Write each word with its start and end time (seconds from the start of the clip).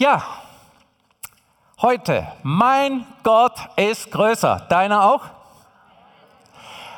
Ja, 0.00 0.22
heute, 1.82 2.26
mein 2.42 3.04
Gott 3.22 3.52
ist 3.76 4.10
größer. 4.10 4.66
Deiner 4.70 5.04
auch? 5.04 5.20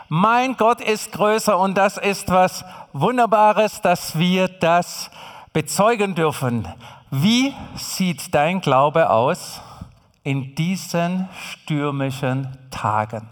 Mein 0.09 0.57
Gott 0.57 0.81
ist 0.81 1.11
größer 1.11 1.59
und 1.59 1.75
das 1.75 1.97
ist 1.97 2.31
was 2.31 2.65
Wunderbares, 2.93 3.81
dass 3.81 4.17
wir 4.17 4.47
das 4.47 5.11
bezeugen 5.53 6.15
dürfen. 6.15 6.69
Wie 7.11 7.53
sieht 7.75 8.33
dein 8.33 8.61
Glaube 8.61 9.11
aus 9.11 9.61
in 10.23 10.55
diesen 10.55 11.29
stürmischen 11.41 12.57
Tagen? 12.71 13.29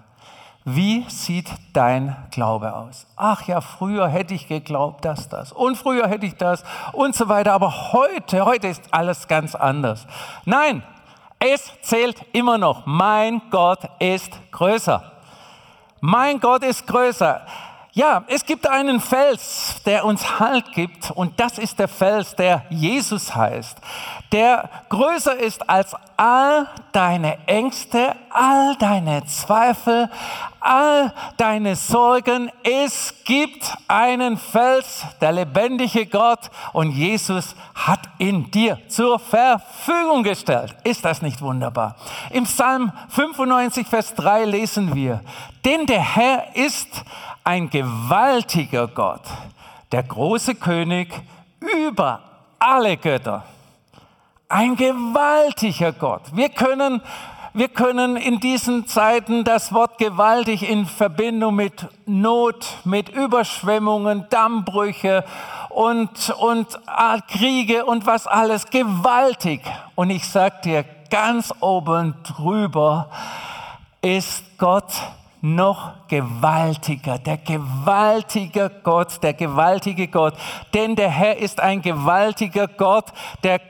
Wie 0.64 1.06
sieht 1.08 1.48
dein 1.72 2.14
Glaube 2.30 2.74
aus? 2.74 3.06
Ach 3.16 3.46
ja, 3.46 3.62
früher 3.62 4.08
hätte 4.08 4.34
ich 4.34 4.46
geglaubt, 4.46 5.04
dass 5.06 5.28
das 5.28 5.52
und 5.52 5.76
früher 5.76 6.06
hätte 6.06 6.26
ich 6.26 6.36
das 6.36 6.64
und 6.92 7.14
so 7.14 7.28
weiter, 7.28 7.54
aber 7.54 7.92
heute, 7.92 8.44
heute 8.44 8.68
ist 8.68 8.82
alles 8.90 9.26
ganz 9.26 9.54
anders. 9.54 10.06
Nein, 10.44 10.82
es 11.38 11.72
zählt 11.80 12.26
immer 12.32 12.58
noch. 12.58 12.84
Mein 12.84 13.40
Gott 13.50 13.80
ist 13.98 14.32
größer. 14.52 15.10
Mein 16.00 16.38
Gott 16.40 16.62
ist 16.62 16.86
größer. 16.86 17.40
Ja, 17.92 18.24
es 18.28 18.44
gibt 18.44 18.68
einen 18.68 19.00
Fels, 19.00 19.82
der 19.84 20.04
uns 20.04 20.38
Halt 20.38 20.72
gibt 20.72 21.10
und 21.10 21.40
das 21.40 21.58
ist 21.58 21.78
der 21.78 21.88
Fels, 21.88 22.36
der 22.36 22.64
Jesus 22.68 23.34
heißt, 23.34 23.78
der 24.32 24.70
größer 24.88 25.36
ist 25.36 25.68
als 25.68 25.94
all 26.16 26.68
deine 26.92 27.38
Ängste, 27.46 28.14
all 28.30 28.76
deine 28.76 29.24
Zweifel, 29.26 30.08
all 30.60 31.12
deine 31.36 31.74
Sorgen. 31.74 32.50
Es 32.62 33.14
gibt 33.24 33.76
einen 33.88 34.36
Fels, 34.36 35.04
der 35.20 35.32
lebendige 35.32 36.06
Gott 36.06 36.50
und 36.72 36.92
Jesus 36.92 37.56
hat 37.74 38.00
ihn 38.18 38.50
dir 38.50 38.78
zur 38.88 39.18
Verfügung 39.18 40.22
gestellt. 40.22 40.76
Ist 40.84 41.04
das 41.04 41.22
nicht 41.22 41.40
wunderbar? 41.42 41.96
Im 42.30 42.44
Psalm 42.44 42.92
95, 43.08 43.86
Vers 43.86 44.14
3 44.14 44.44
lesen 44.44 44.94
wir, 44.94 45.20
denn 45.64 45.86
der 45.86 46.02
Herr 46.02 46.54
ist 46.54 46.88
ein 47.42 47.68
gewaltiger 47.68 48.86
Gott, 48.86 49.24
der 49.90 50.04
große 50.04 50.54
König 50.54 51.12
über 51.84 52.20
alle 52.58 52.96
Götter. 52.96 53.44
Ein 54.52 54.74
gewaltiger 54.74 55.92
Gott. 55.92 56.22
Wir 56.32 56.48
können, 56.48 57.00
wir 57.54 57.68
können 57.68 58.16
in 58.16 58.40
diesen 58.40 58.84
Zeiten 58.88 59.44
das 59.44 59.72
Wort 59.72 59.96
gewaltig 59.98 60.68
in 60.68 60.86
Verbindung 60.86 61.54
mit 61.54 61.86
Not, 62.04 62.66
mit 62.82 63.10
Überschwemmungen, 63.10 64.26
Dammbrüche 64.28 65.22
und, 65.68 66.34
und 66.40 66.66
Kriege 67.28 67.84
und 67.84 68.06
was 68.06 68.26
alles 68.26 68.66
gewaltig. 68.70 69.62
Und 69.94 70.10
ich 70.10 70.28
sage 70.28 70.56
dir, 70.64 70.84
ganz 71.10 71.54
oben 71.60 72.16
drüber 72.24 73.08
ist 74.02 74.42
Gott 74.58 74.92
noch 75.40 75.92
gewaltiger, 76.08 77.18
der 77.18 77.38
gewaltige 77.38 78.70
Gott, 78.82 79.22
der 79.22 79.34
gewaltige 79.34 80.08
Gott. 80.08 80.34
Denn 80.74 80.96
der 80.96 81.10
Herr 81.10 81.38
ist 81.38 81.60
ein 81.60 81.82
gewaltiger 81.82 82.68
Gott, 82.68 83.06
der, 83.42 83.60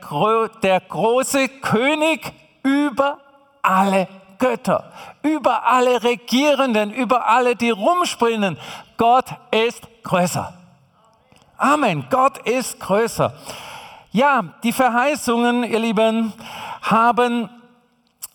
der 0.63 0.79
große 0.81 1.47
König 1.61 2.33
über 2.63 3.17
alle 3.61 4.07
Götter, 4.37 4.91
über 5.21 5.65
alle 5.65 6.03
Regierenden, 6.03 6.91
über 6.91 7.27
alle, 7.27 7.55
die 7.55 7.69
rumspringen. 7.69 8.57
Gott 8.97 9.25
ist 9.51 9.87
größer. 10.03 10.53
Amen. 11.57 12.05
Gott 12.09 12.39
ist 12.39 12.79
größer. 12.79 13.33
Ja, 14.11 14.43
die 14.63 14.71
Verheißungen, 14.71 15.63
ihr 15.63 15.79
Lieben, 15.79 16.33
haben 16.81 17.49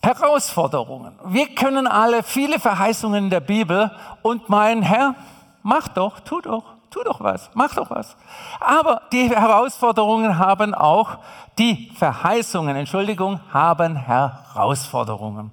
Herausforderungen. 0.07 1.19
Wir 1.25 1.49
können 1.49 1.89
alle 1.89 2.23
viele 2.23 2.61
Verheißungen 2.61 3.25
in 3.25 3.31
der 3.31 3.41
Bibel 3.41 3.91
und 4.23 4.49
meinen, 4.49 4.83
Herr, 4.83 5.17
mach 5.65 5.89
doch, 5.89 6.21
tu 6.21 6.41
doch, 6.41 6.63
tu 6.91 7.03
doch 7.03 7.21
was, 7.21 7.51
mach 7.55 7.75
doch 7.75 7.91
was. 7.91 8.17
Aber 8.61 9.03
die 9.11 9.29
Herausforderungen 9.29 10.39
haben 10.39 10.75
auch, 10.75 11.19
die 11.59 11.91
Verheißungen, 11.99 12.77
Entschuldigung, 12.77 13.41
haben 13.53 13.97
Herausforderungen. 13.97 15.51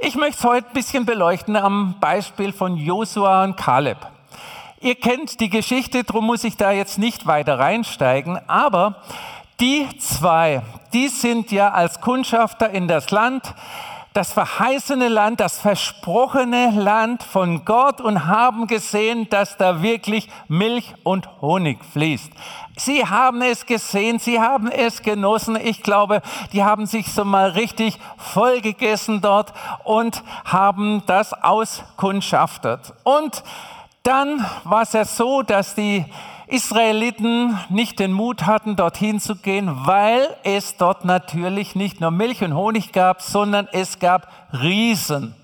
Ich 0.00 0.16
möchte 0.16 0.38
es 0.38 0.44
heute 0.44 0.66
ein 0.66 0.74
bisschen 0.74 1.06
beleuchten 1.06 1.54
am 1.54 1.94
Beispiel 2.00 2.52
von 2.52 2.76
Josua 2.76 3.44
und 3.44 3.56
Kaleb. 3.56 3.98
Ihr 4.80 4.96
kennt 4.96 5.38
die 5.38 5.50
Geschichte, 5.50 6.02
darum 6.02 6.26
muss 6.26 6.42
ich 6.42 6.56
da 6.56 6.72
jetzt 6.72 6.98
nicht 6.98 7.26
weiter 7.26 7.60
reinsteigen, 7.60 8.40
aber 8.48 8.96
die 9.60 9.86
zwei, 9.98 10.62
die 10.92 11.08
sind 11.08 11.52
ja 11.52 11.70
als 11.70 12.00
Kundschafter 12.00 12.70
in 12.70 12.88
das 12.88 13.10
Land, 13.10 13.54
das 14.14 14.32
verheißene 14.32 15.08
Land, 15.08 15.40
das 15.40 15.58
versprochene 15.58 16.70
Land 16.70 17.24
von 17.24 17.64
Gott 17.64 18.00
und 18.00 18.26
haben 18.26 18.68
gesehen, 18.68 19.28
dass 19.28 19.56
da 19.56 19.82
wirklich 19.82 20.28
Milch 20.46 20.94
und 21.02 21.28
Honig 21.42 21.84
fließt. 21.92 22.32
Sie 22.76 23.04
haben 23.04 23.42
es 23.42 23.66
gesehen, 23.66 24.20
sie 24.20 24.40
haben 24.40 24.70
es 24.70 25.02
genossen. 25.02 25.58
Ich 25.60 25.82
glaube, 25.82 26.22
die 26.52 26.62
haben 26.62 26.86
sich 26.86 27.12
so 27.12 27.24
mal 27.24 27.50
richtig 27.50 27.98
voll 28.16 28.60
gegessen 28.60 29.20
dort 29.20 29.52
und 29.82 30.22
haben 30.44 31.02
das 31.06 31.32
auskundschaftet. 31.32 32.94
Und 33.02 33.42
dann 34.04 34.46
war 34.62 34.82
es 34.82 34.92
ja 34.92 35.04
so, 35.04 35.42
dass 35.42 35.74
die 35.74 36.04
Israeliten 36.46 37.58
nicht 37.70 37.98
den 37.98 38.12
Mut 38.12 38.46
hatten, 38.46 38.76
dorthin 38.76 39.18
zu 39.18 39.36
gehen, 39.36 39.70
weil 39.86 40.28
es 40.42 40.76
dort 40.76 41.04
natürlich 41.04 41.74
nicht 41.74 42.00
nur 42.00 42.10
Milch 42.10 42.42
und 42.44 42.54
Honig 42.54 42.92
gab, 42.92 43.22
sondern 43.22 43.68
es 43.72 43.98
gab 43.98 44.28
Riesen, 44.52 45.34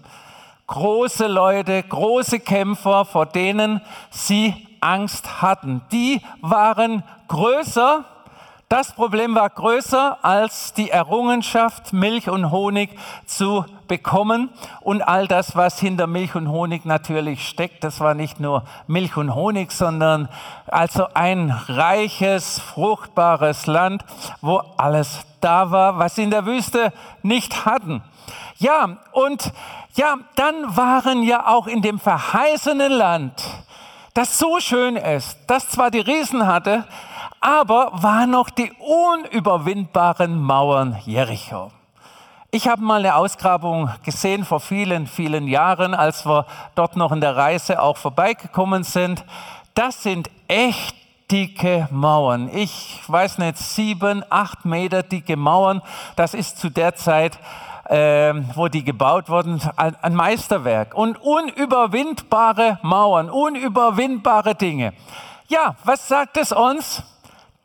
große 0.66 1.26
Leute, 1.26 1.82
große 1.82 2.40
Kämpfer, 2.40 3.04
vor 3.04 3.26
denen 3.26 3.80
sie 4.10 4.54
Angst 4.80 5.42
hatten. 5.42 5.82
Die 5.90 6.20
waren 6.40 7.02
größer 7.28 8.04
das 8.70 8.92
Problem 8.92 9.34
war 9.34 9.50
größer 9.50 10.18
als 10.22 10.72
die 10.72 10.90
Errungenschaft, 10.90 11.92
Milch 11.92 12.30
und 12.30 12.52
Honig 12.52 12.90
zu 13.26 13.64
bekommen 13.88 14.48
und 14.80 15.02
all 15.02 15.26
das, 15.26 15.56
was 15.56 15.80
hinter 15.80 16.06
Milch 16.06 16.36
und 16.36 16.48
Honig 16.48 16.84
natürlich 16.84 17.48
steckt. 17.48 17.82
Das 17.82 17.98
war 17.98 18.14
nicht 18.14 18.38
nur 18.38 18.62
Milch 18.86 19.16
und 19.16 19.34
Honig, 19.34 19.72
sondern 19.72 20.28
also 20.68 21.08
ein 21.14 21.50
reiches, 21.50 22.60
fruchtbares 22.60 23.66
Land, 23.66 24.04
wo 24.40 24.62
alles 24.76 25.26
da 25.40 25.72
war, 25.72 25.98
was 25.98 26.14
sie 26.14 26.22
in 26.22 26.30
der 26.30 26.46
Wüste 26.46 26.92
nicht 27.24 27.66
hatten. 27.66 28.04
Ja, 28.58 28.98
und 29.10 29.52
ja, 29.96 30.14
dann 30.36 30.76
waren 30.76 31.24
ja 31.24 31.48
auch 31.48 31.66
in 31.66 31.82
dem 31.82 31.98
verheißenen 31.98 32.92
Land, 32.92 33.42
das 34.14 34.38
so 34.38 34.60
schön 34.60 34.94
ist, 34.94 35.38
das 35.48 35.68
zwar 35.70 35.90
die 35.90 35.98
Riesen 35.98 36.46
hatte, 36.46 36.84
aber 37.40 37.90
waren 37.94 38.30
noch 38.30 38.50
die 38.50 38.70
unüberwindbaren 38.78 40.40
Mauern 40.40 40.98
Jericho. 41.04 41.72
Ich 42.50 42.68
habe 42.68 42.82
mal 42.82 42.98
eine 42.98 43.14
Ausgrabung 43.14 43.90
gesehen 44.04 44.44
vor 44.44 44.60
vielen, 44.60 45.06
vielen 45.06 45.48
Jahren, 45.48 45.94
als 45.94 46.26
wir 46.26 46.46
dort 46.74 46.96
noch 46.96 47.12
in 47.12 47.20
der 47.20 47.36
Reise 47.36 47.80
auch 47.80 47.96
vorbeigekommen 47.96 48.82
sind. 48.82 49.24
Das 49.74 50.02
sind 50.02 50.28
echt 50.48 50.96
dicke 51.30 51.88
Mauern. 51.92 52.50
Ich 52.52 53.00
weiß 53.06 53.38
nicht, 53.38 53.56
sieben, 53.56 54.24
acht 54.28 54.64
Meter 54.64 55.02
dicke 55.02 55.36
Mauern. 55.36 55.80
Das 56.16 56.34
ist 56.34 56.58
zu 56.58 56.70
der 56.70 56.96
Zeit, 56.96 57.38
äh, 57.84 58.34
wo 58.54 58.68
die 58.68 58.84
gebaut 58.84 59.28
wurden, 59.28 59.62
ein 59.76 60.14
Meisterwerk. 60.14 60.94
Und 60.94 61.22
unüberwindbare 61.22 62.80
Mauern, 62.82 63.30
unüberwindbare 63.30 64.56
Dinge. 64.56 64.92
Ja, 65.46 65.76
was 65.84 66.08
sagt 66.08 66.36
es 66.36 66.52
uns? 66.52 67.04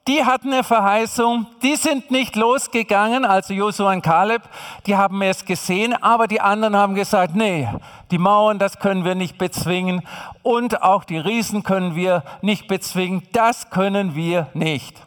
Die 0.08 0.24
hatten 0.24 0.54
eine 0.54 0.64
Verheißung, 0.64 1.48
die 1.64 1.76
sind 1.76 2.12
nicht 2.12 2.36
losgegangen, 2.36 3.26
also 3.26 3.54
Josua 3.54 3.91
und 3.91 4.03
Kaleb, 4.03 4.44
die 4.85 4.96
haben 4.96 5.20
es 5.24 5.46
gesehen, 5.46 5.96
aber 5.96 6.28
die 6.28 6.41
anderen 6.41 6.76
haben 6.76 6.94
gesagt, 6.94 7.35
nee, 7.35 7.68
die 8.12 8.20
Mauern, 8.20 8.59
das 8.59 8.78
können 8.78 9.03
wir 9.03 9.16
nicht 9.16 9.40
bezwingen. 9.40 10.03
Und 10.44 10.84
auch 10.84 11.06
die 11.06 11.18
Riesen 11.18 11.64
können 11.64 11.96
wir 11.96 12.24
nicht 12.44 12.68
bezwingen, 12.68 13.24
das 13.32 13.72
können 13.72 14.14
wir 14.14 14.47
nicht. 14.53 15.02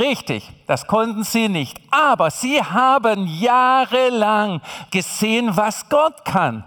Richtig, 0.00 0.50
das 0.66 0.88
konnten 0.88 1.22
sie 1.22 1.48
nicht, 1.48 1.80
aber 1.92 2.30
sie 2.32 2.60
haben 2.60 3.28
jahrelang 3.28 4.62
gesehen, 4.90 5.56
was 5.56 5.88
Gott 5.88 6.24
kann. 6.24 6.64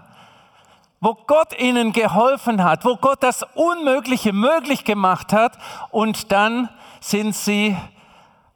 Wo 1.00 1.12
Gott 1.26 1.58
ihnen 1.58 1.92
geholfen 1.92 2.64
hat, 2.64 2.86
wo 2.86 2.96
Gott 2.96 3.22
das 3.22 3.44
Unmögliche 3.54 4.32
möglich 4.32 4.84
gemacht 4.84 5.34
hat. 5.34 5.58
Und 5.90 6.32
dann 6.32 6.70
sind 7.06 7.36
sie 7.36 7.76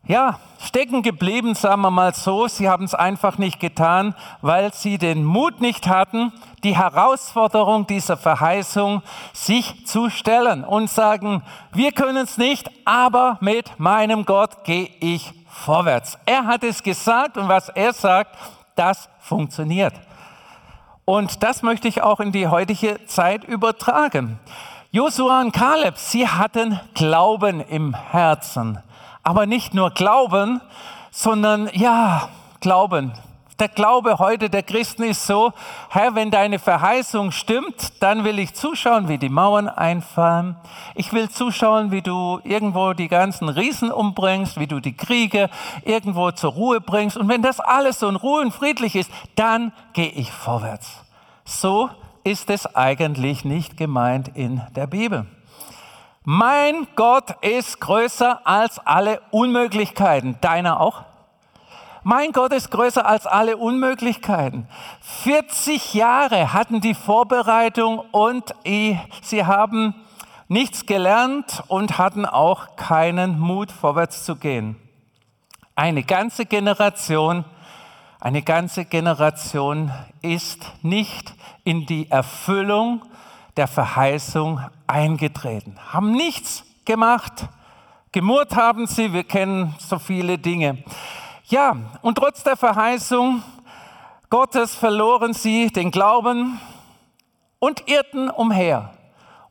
ja, 0.07 0.41
stecken 0.61 1.03
geblieben, 1.03 1.55
sagen 1.55 1.83
wir 1.83 1.91
mal 1.91 2.15
so. 2.15 2.49
Sie 2.49 2.69
haben 2.69 2.85
es 2.85 2.95
einfach 2.95 3.39
nicht 3.39 3.61
getan, 3.61 4.15
weil 4.41 4.73
sie 4.75 4.99
den 4.99 5.25
Mut 5.25 5.61
nicht 5.61 5.87
hatten, 5.87 6.33
die 6.65 6.77
Herausforderung 6.77 7.87
dieser 7.87 8.17
Verheißung 8.17 9.03
sich 9.33 9.87
zu 9.87 10.11
stellen 10.11 10.65
und 10.65 10.91
sagen, 10.91 11.43
wir 11.73 11.93
können 11.93 12.17
es 12.17 12.39
nicht, 12.39 12.69
aber 12.85 13.39
mit 13.41 13.79
meinem 13.79 14.25
Gott 14.25 14.65
gehe 14.65 14.91
ich 14.99 15.33
vorwärts. 15.49 16.19
Er 16.27 16.47
hat 16.47 16.65
es 16.65 16.83
gesagt 16.83 17.37
und 17.37 17.49
was 17.49 17.69
er 17.69 17.93
sagt, 17.93 18.37
das 18.75 19.09
funktioniert. 19.21 19.95
Und 21.05 21.45
das 21.45 21.63
möchte 21.63 21.87
ich 21.87 22.03
auch 22.03 22.19
in 22.19 22.33
die 22.33 22.49
heutige 22.49 23.05
Zeit 23.07 23.45
übertragen. 23.45 24.41
Josua 24.93 25.43
und 25.43 25.53
Kaleb, 25.53 25.97
sie 25.99 26.27
hatten 26.27 26.81
Glauben 26.95 27.61
im 27.61 27.95
Herzen. 27.95 28.81
Aber 29.23 29.47
nicht 29.47 29.73
nur 29.73 29.93
Glauben, 29.93 30.61
sondern 31.13 31.71
ja, 31.75 32.29
Glauben. 32.59 33.13
Der 33.61 33.69
Glaube 33.69 34.19
heute 34.19 34.51
der 34.51 34.65
Christen 34.65 35.05
ist 35.05 35.29
so, 35.29 35.53
Herr, 35.91 36.17
wenn 36.17 36.33
deine 36.33 36.59
Verheißung 36.59 37.31
stimmt, 37.31 38.03
dann 38.03 38.25
will 38.25 38.41
ich 38.41 38.55
zuschauen, 38.55 39.07
wie 39.07 39.19
die 39.19 39.29
Mauern 39.29 39.69
einfallen. 39.69 40.57
Ich 40.97 41.13
will 41.13 41.29
zuschauen, 41.31 41.93
wie 41.93 42.03
du 42.03 42.41
irgendwo 42.43 42.93
die 42.93 43.07
ganzen 43.07 43.49
Riesen 43.49 43.93
umbringst, 43.93 44.59
wie 44.59 44.67
du 44.67 44.81
die 44.81 44.97
Kriege 44.97 45.51
irgendwo 45.85 46.33
zur 46.33 46.51
Ruhe 46.51 46.81
bringst. 46.81 47.17
Und 47.17 47.29
wenn 47.29 47.43
das 47.43 47.61
alles 47.61 48.01
so 48.01 48.09
in 48.09 48.17
Ruhe 48.17 48.41
und 48.41 48.51
friedlich 48.51 48.97
ist, 48.97 49.13
dann 49.37 49.73
gehe 49.93 50.11
ich 50.11 50.33
vorwärts. 50.33 51.05
So 51.45 51.91
ist 52.25 52.51
es 52.51 52.75
eigentlich 52.75 53.45
nicht 53.45 53.77
gemeint 53.77 54.29
in 54.35 54.63
der 54.77 54.87
Bibel. 54.87 55.27
Mein 56.25 56.87
Gott 56.97 57.35
ist 57.43 57.81
größer 57.81 58.47
als 58.47 58.79
alle 58.79 59.21
Unmöglichkeiten. 59.31 60.37
Deiner 60.41 60.81
auch? 60.81 61.03
Mein 62.03 62.33
Gott 62.33 62.53
ist 62.53 62.71
größer 62.71 63.07
als 63.07 63.27
alle 63.27 63.57
Unmöglichkeiten. 63.57 64.67
40 65.01 65.95
Jahre 65.95 66.53
hatten 66.53 66.81
die 66.81 66.95
Vorbereitung 66.95 68.01
und 68.13 68.55
sie 69.23 69.45
haben 69.45 69.95
nichts 70.49 70.87
gelernt 70.87 71.63
und 71.69 71.99
hatten 71.99 72.27
auch 72.27 72.77
keinen 72.77 73.39
Mut, 73.39 73.71
vorwärts 73.71 74.25
zu 74.25 74.37
gehen. 74.37 74.77
Eine 75.75 76.03
ganze 76.03 76.47
Generation, 76.47 77.45
eine 78.21 78.43
ganze 78.43 78.85
Generation 78.85 79.91
ist 80.21 80.71
nicht 80.83 81.35
in 81.65 81.87
die 81.87 82.11
Erfüllung 82.11 83.03
der 83.57 83.67
Verheißung 83.67 84.61
eingetreten, 84.87 85.79
haben 85.93 86.13
nichts 86.13 86.65
gemacht. 86.85 87.49
Gemurrt 88.13 88.57
haben 88.57 88.87
sie, 88.87 89.13
wir 89.13 89.25
kennen 89.25 89.75
so 89.79 89.99
viele 89.99 90.39
Dinge. 90.39 90.83
Ja, 91.47 91.77
und 92.03 92.17
trotz 92.17 92.43
der 92.43 92.57
Verheißung 92.57 93.43
Gottes 94.29 94.75
verloren 94.75 95.33
sie 95.33 95.69
den 95.69 95.91
Glauben 95.91 96.61
und 97.59 97.89
irrten 97.89 98.31
umher. 98.31 98.95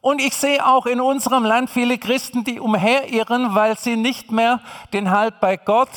Und 0.02 0.22
ich 0.22 0.34
sehe 0.36 0.66
auch 0.66 0.86
in 0.86 1.02
unserem 1.02 1.44
Land 1.44 1.70
viele 1.70 1.98
Christen, 1.98 2.46
die 2.46 2.60
umherirren, 2.60 3.56
weil 3.56 3.78
sie 3.78 3.98
nicht 3.98 4.32
mehr 4.32 4.62
den 4.94 5.12
Halt 5.12 5.42
bei 5.42 5.58
Gott 5.58 5.90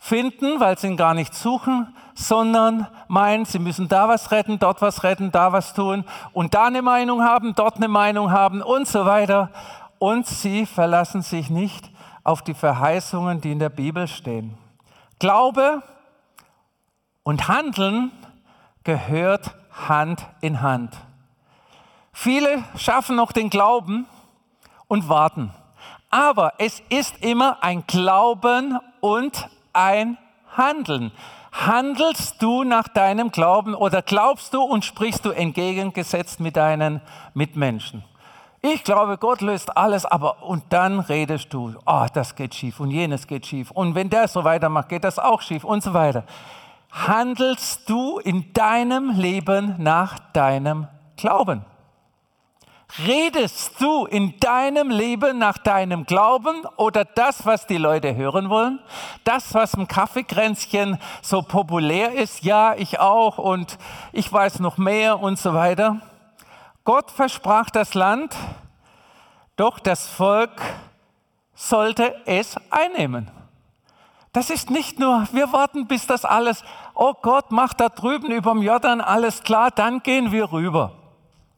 finden, 0.00 0.58
weil 0.58 0.78
sie 0.78 0.88
ihn 0.88 0.96
gar 0.96 1.14
nicht 1.14 1.34
suchen, 1.34 1.94
sondern 2.14 2.88
meinen, 3.06 3.44
sie 3.44 3.58
müssen 3.58 3.86
da 3.86 4.08
was 4.08 4.32
retten, 4.32 4.58
dort 4.58 4.80
was 4.80 5.04
retten, 5.04 5.30
da 5.30 5.52
was 5.52 5.74
tun 5.74 6.04
und 6.32 6.54
da 6.54 6.64
eine 6.64 6.82
Meinung 6.82 7.22
haben, 7.22 7.54
dort 7.54 7.76
eine 7.76 7.86
Meinung 7.86 8.32
haben 8.32 8.62
und 8.62 8.88
so 8.88 9.04
weiter. 9.04 9.50
Und 9.98 10.26
sie 10.26 10.64
verlassen 10.64 11.20
sich 11.20 11.50
nicht 11.50 11.90
auf 12.24 12.42
die 12.42 12.54
Verheißungen, 12.54 13.42
die 13.42 13.52
in 13.52 13.58
der 13.58 13.68
Bibel 13.68 14.08
stehen. 14.08 14.56
Glaube 15.18 15.82
und 17.22 17.46
Handeln 17.46 18.10
gehört 18.82 19.54
Hand 19.86 20.26
in 20.40 20.62
Hand. 20.62 20.96
Viele 22.12 22.64
schaffen 22.74 23.16
noch 23.16 23.32
den 23.32 23.50
Glauben 23.50 24.06
und 24.88 25.10
warten. 25.10 25.52
Aber 26.08 26.54
es 26.56 26.82
ist 26.88 27.22
immer 27.22 27.62
ein 27.62 27.86
Glauben 27.86 28.78
und 29.00 29.48
ein 29.72 30.18
Handeln. 30.56 31.12
Handelst 31.52 32.40
du 32.40 32.64
nach 32.64 32.88
deinem 32.88 33.32
Glauben 33.32 33.74
oder 33.74 34.02
glaubst 34.02 34.54
du 34.54 34.62
und 34.62 34.84
sprichst 34.84 35.24
du 35.24 35.30
entgegengesetzt 35.30 36.40
mit 36.40 36.56
deinen 36.56 37.00
Mitmenschen? 37.34 38.04
Ich 38.62 38.84
glaube, 38.84 39.16
Gott 39.16 39.40
löst 39.40 39.76
alles, 39.76 40.04
aber 40.04 40.42
und 40.42 40.64
dann 40.68 41.00
redest 41.00 41.52
du, 41.52 41.74
oh, 41.86 42.06
das 42.12 42.34
geht 42.34 42.54
schief 42.54 42.78
und 42.78 42.90
jenes 42.90 43.26
geht 43.26 43.46
schief. 43.46 43.70
Und 43.70 43.94
wenn 43.94 44.10
der 44.10 44.28
so 44.28 44.44
weitermacht, 44.44 44.90
geht 44.90 45.02
das 45.02 45.18
auch 45.18 45.40
schief 45.40 45.64
und 45.64 45.82
so 45.82 45.94
weiter. 45.94 46.24
Handelst 46.92 47.88
du 47.88 48.18
in 48.18 48.52
deinem 48.52 49.18
Leben 49.18 49.76
nach 49.78 50.18
deinem 50.32 50.88
Glauben? 51.16 51.64
Redest 52.98 53.80
du 53.80 54.06
in 54.06 54.38
deinem 54.40 54.90
Leben 54.90 55.38
nach 55.38 55.58
deinem 55.58 56.04
Glauben 56.04 56.64
oder 56.76 57.04
das, 57.04 57.46
was 57.46 57.66
die 57.66 57.76
Leute 57.76 58.16
hören 58.16 58.50
wollen? 58.50 58.80
Das, 59.24 59.54
was 59.54 59.74
im 59.74 59.86
Kaffeekränzchen 59.86 60.98
so 61.22 61.42
populär 61.42 62.12
ist? 62.12 62.42
Ja, 62.42 62.74
ich 62.74 62.98
auch 62.98 63.38
und 63.38 63.78
ich 64.12 64.30
weiß 64.32 64.60
noch 64.60 64.76
mehr 64.76 65.20
und 65.20 65.38
so 65.38 65.54
weiter. 65.54 66.00
Gott 66.84 67.10
versprach 67.10 67.70
das 67.70 67.94
Land, 67.94 68.34
doch 69.56 69.78
das 69.78 70.08
Volk 70.08 70.60
sollte 71.54 72.14
es 72.24 72.56
einnehmen. 72.70 73.30
Das 74.32 74.50
ist 74.50 74.70
nicht 74.70 74.98
nur, 74.98 75.28
wir 75.32 75.52
warten, 75.52 75.86
bis 75.86 76.06
das 76.06 76.24
alles, 76.24 76.64
oh 76.94 77.14
Gott, 77.14 77.50
macht 77.50 77.80
da 77.80 77.88
drüben 77.88 78.30
über 78.30 78.52
dem 78.52 78.62
Jordan 78.62 79.00
alles 79.00 79.42
klar, 79.42 79.70
dann 79.70 80.02
gehen 80.02 80.32
wir 80.32 80.52
rüber. 80.52 80.99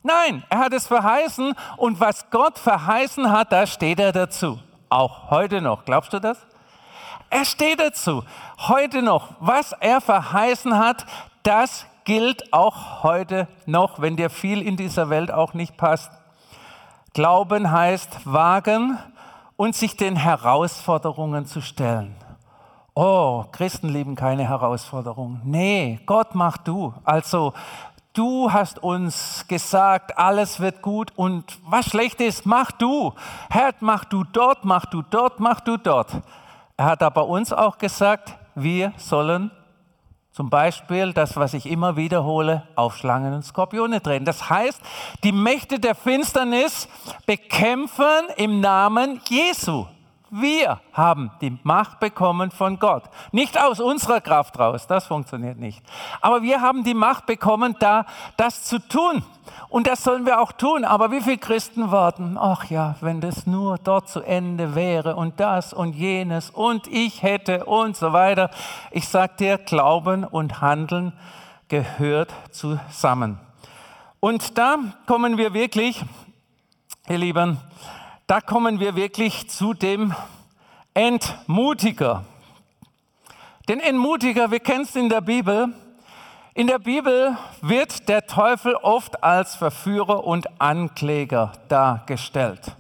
Nein, 0.02 0.43
er 0.49 0.58
hat 0.58 0.72
es 0.72 0.87
verheißen 0.87 1.54
und 1.76 2.00
was 2.00 2.28
Gott 2.31 2.58
verheißen 2.58 3.31
hat, 3.31 3.52
da 3.52 3.66
steht 3.66 4.00
er 4.00 4.12
dazu. 4.12 4.58
Auch 4.88 5.31
heute 5.31 5.60
noch. 5.60 5.84
Glaubst 5.84 6.12
du 6.12 6.19
das? 6.19 6.38
Er 7.31 7.44
steht 7.44 7.81
dazu. 7.81 8.25
Heute 8.58 9.00
noch. 9.00 9.31
Was 9.40 9.72
er 9.72 10.00
verheißen 10.00 10.76
hat, 10.76 11.06
das 11.44 11.87
gilt 12.04 12.52
auch 12.52 13.02
heute 13.02 13.49
noch, 13.64 14.00
wenn 14.00 14.16
dir 14.16 14.28
viel 14.28 14.60
in 14.60 14.76
dieser 14.76 15.08
Welt 15.08 15.31
auch 15.31 15.54
nicht 15.54 15.76
passt. 15.76 16.10
Glauben 17.14 17.70
heißt 17.70 18.20
wagen 18.25 18.98
und 19.56 19.75
sich 19.75 19.96
den 19.96 20.16
Herausforderungen 20.16 21.46
zu 21.46 21.60
stellen. 21.60 22.16
Oh, 22.94 23.44
Christen 23.52 23.88
lieben 23.88 24.16
keine 24.16 24.46
Herausforderungen. 24.46 25.40
Nee, 25.44 26.00
Gott 26.05 26.34
mach 26.34 26.58
du. 26.58 26.93
Also 27.05 27.55
Du 28.14 28.53
hast 28.53 28.82
uns 28.82 29.47
gesagt, 29.49 30.19
alles 30.19 30.61
wird 30.61 30.82
gut 30.82 31.12
und 31.17 31.59
was 31.64 31.87
schlecht 31.87 32.20
ist, 32.20 32.44
mach 32.44 32.70
du. 32.70 33.14
Herr, 33.49 33.73
mach 33.81 34.05
du 34.05 34.23
dort, 34.25 34.67
mach 34.67 34.85
du 34.85 35.00
dort, 35.00 35.41
mach 35.41 35.61
du 35.61 35.79
dort. 35.79 36.20
Er 36.76 36.85
hat 36.85 37.03
aber 37.03 37.26
uns 37.26 37.55
auch 37.55 37.79
gesagt, 37.79 38.35
wir 38.55 38.93
sollen 38.99 39.50
zum 40.31 40.51
Beispiel 40.51 41.15
das, 41.15 41.36
was 41.36 41.55
ich 41.55 41.65
immer 41.65 41.96
wiederhole, 41.96 42.67
auf 42.75 42.96
Schlangen 42.98 43.32
und 43.32 43.44
Skorpione 43.44 44.01
drehen. 44.01 44.27
Das 44.27 44.51
heißt, 44.51 44.81
die 45.25 45.32
Mächte 45.32 45.79
der 45.79 45.94
Finsternis 45.94 46.89
bekämpfen 47.25 48.29
im 48.36 48.60
Namen 48.60 49.20
Jesu. 49.29 49.86
Wir 50.34 50.81
haben 50.94 51.31
die 51.43 51.58
Macht 51.62 52.01
bekommen 52.01 52.51
von 52.51 52.79
Gott. 52.79 53.05
Nicht 53.32 53.62
aus 53.62 53.81
unserer 53.81 54.22
Kraft 54.22 54.58
raus, 54.58 54.86
das 54.86 55.05
funktioniert 55.05 55.58
nicht. 55.58 55.82
Aber 56.22 56.41
wir 56.41 56.62
haben 56.62 56.84
die 56.84 56.94
Macht 56.94 57.27
bekommen, 57.27 57.77
da 57.81 58.06
das 58.39 58.65
zu 58.65 58.79
tun. 58.79 59.22
Und 59.69 59.86
das 59.86 60.03
sollen 60.03 60.24
wir 60.24 60.41
auch 60.41 60.53
tun. 60.53 60.86
Aber 60.86 61.10
wie 61.10 61.20
viele 61.20 61.36
Christen 61.36 61.91
warten? 61.91 62.39
Ach 62.41 62.65
ja, 62.70 62.94
wenn 63.03 63.20
das 63.20 63.46
nur 63.46 63.77
dort 63.77 64.08
zu 64.08 64.22
Ende 64.22 64.74
wäre 64.74 65.17
und 65.17 65.39
das 65.39 65.74
und 65.74 65.93
jenes 65.93 66.48
und 66.48 66.86
ich 66.86 67.22
hätte 67.22 67.67
und 67.67 67.94
so 67.94 68.15
weiter. 68.15 68.51
Ich 68.91 69.08
sage 69.08 69.34
dir, 69.39 69.58
Glauben 69.58 70.24
und 70.24 70.62
Handeln 70.62 71.12
gehört 71.69 72.32
zusammen. 72.53 73.39
Und 74.19 74.56
da 74.56 74.79
kommen 75.06 75.36
wir 75.36 75.53
wirklich, 75.53 76.03
ihr 77.06 77.19
Lieben, 77.19 77.58
da 78.32 78.41
kommen 78.41 78.81
wir 78.81 78.96
wirklich 78.96 79.51
zu 79.51 79.74
dem 79.74 80.15
Entmutiger. 80.94 82.24
Den 83.69 83.79
Entmutiger, 83.79 84.51
wir 84.51 84.60
kennen 84.60 84.84
es 84.84 84.96
in 84.96 85.10
der 85.10 85.20
Bibel. 85.20 85.69
In 86.55 86.67
der 86.67 86.79
Bibel 86.79 87.36
wird 87.60 88.08
der 88.08 88.27
Teufel 88.27 88.74
oft 88.77 89.22
als 89.22 89.55
Verführer 89.55 90.24
und 90.24 90.62
Ankläger 90.62 91.53
dargestellt. 91.69 92.74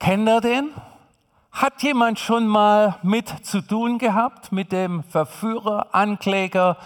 Kennt 0.00 0.28
ihr 0.28 0.40
den? 0.40 0.70
Hat 1.52 1.82
jemand 1.82 2.20
schon 2.20 2.46
mal 2.46 2.96
mit 3.02 3.28
zu 3.44 3.60
tun 3.60 3.98
gehabt 3.98 4.52
mit 4.52 4.70
dem 4.70 5.02
Verführer, 5.02 5.88
Ankläger? 5.92 6.76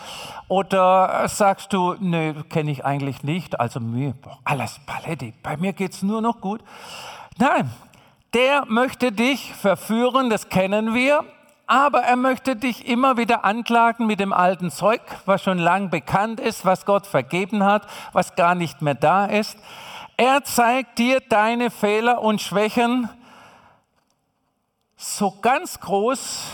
Oder 0.49 1.29
sagst 1.29 1.73
du, 1.75 1.95
nö, 2.01 2.43
kenne 2.45 2.71
ich 2.71 2.85
eigentlich 2.85 3.23
nicht, 3.23 3.61
also 3.61 3.79
mir, 3.79 4.15
alles 4.43 4.81
Paletti, 4.87 5.35
bei 5.43 5.59
mir 5.59 5.75
geht 5.75 5.93
es 5.93 6.03
nur 6.03 6.23
noch 6.23 6.41
gut. 6.41 6.63
Nein, 7.37 7.71
der 8.33 8.65
möchte 8.67 9.13
dich 9.13 9.53
verführen, 9.55 10.31
das 10.31 10.49
kennen 10.49 10.95
wir, 10.95 11.25
aber 11.67 12.01
er 12.01 12.17
möchte 12.17 12.57
dich 12.57 12.89
immer 12.89 13.17
wieder 13.19 13.45
anklagen 13.45 14.07
mit 14.07 14.19
dem 14.19 14.33
alten 14.33 14.71
Zeug, 14.71 15.01
was 15.27 15.43
schon 15.43 15.59
lang 15.59 15.91
bekannt 15.91 16.41
ist, 16.41 16.65
was 16.65 16.87
Gott 16.87 17.07
vergeben 17.07 17.65
hat, 17.65 17.87
was 18.13 18.35
gar 18.35 18.55
nicht 18.55 18.83
mehr 18.83 18.95
da 18.95 19.27
ist. 19.27 19.59
Er 20.17 20.43
zeigt 20.45 20.99
dir 20.99 21.21
deine 21.21 21.71
Fehler 21.71 22.23
und 22.23 22.41
Schwächen, 22.41 23.09
so 24.97 25.33
ganz 25.41 25.81
groß 25.81 26.51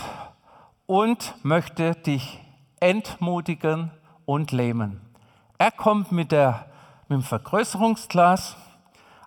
und 0.85 1.33
möchte 1.43 1.95
dich 1.95 2.39
entmutigen 2.79 3.91
und 4.25 4.51
lähmen. 4.51 5.01
Er 5.57 5.71
kommt 5.71 6.11
mit, 6.11 6.31
der, 6.31 6.65
mit 7.07 7.19
dem 7.19 7.23
Vergrößerungsglas 7.23 8.55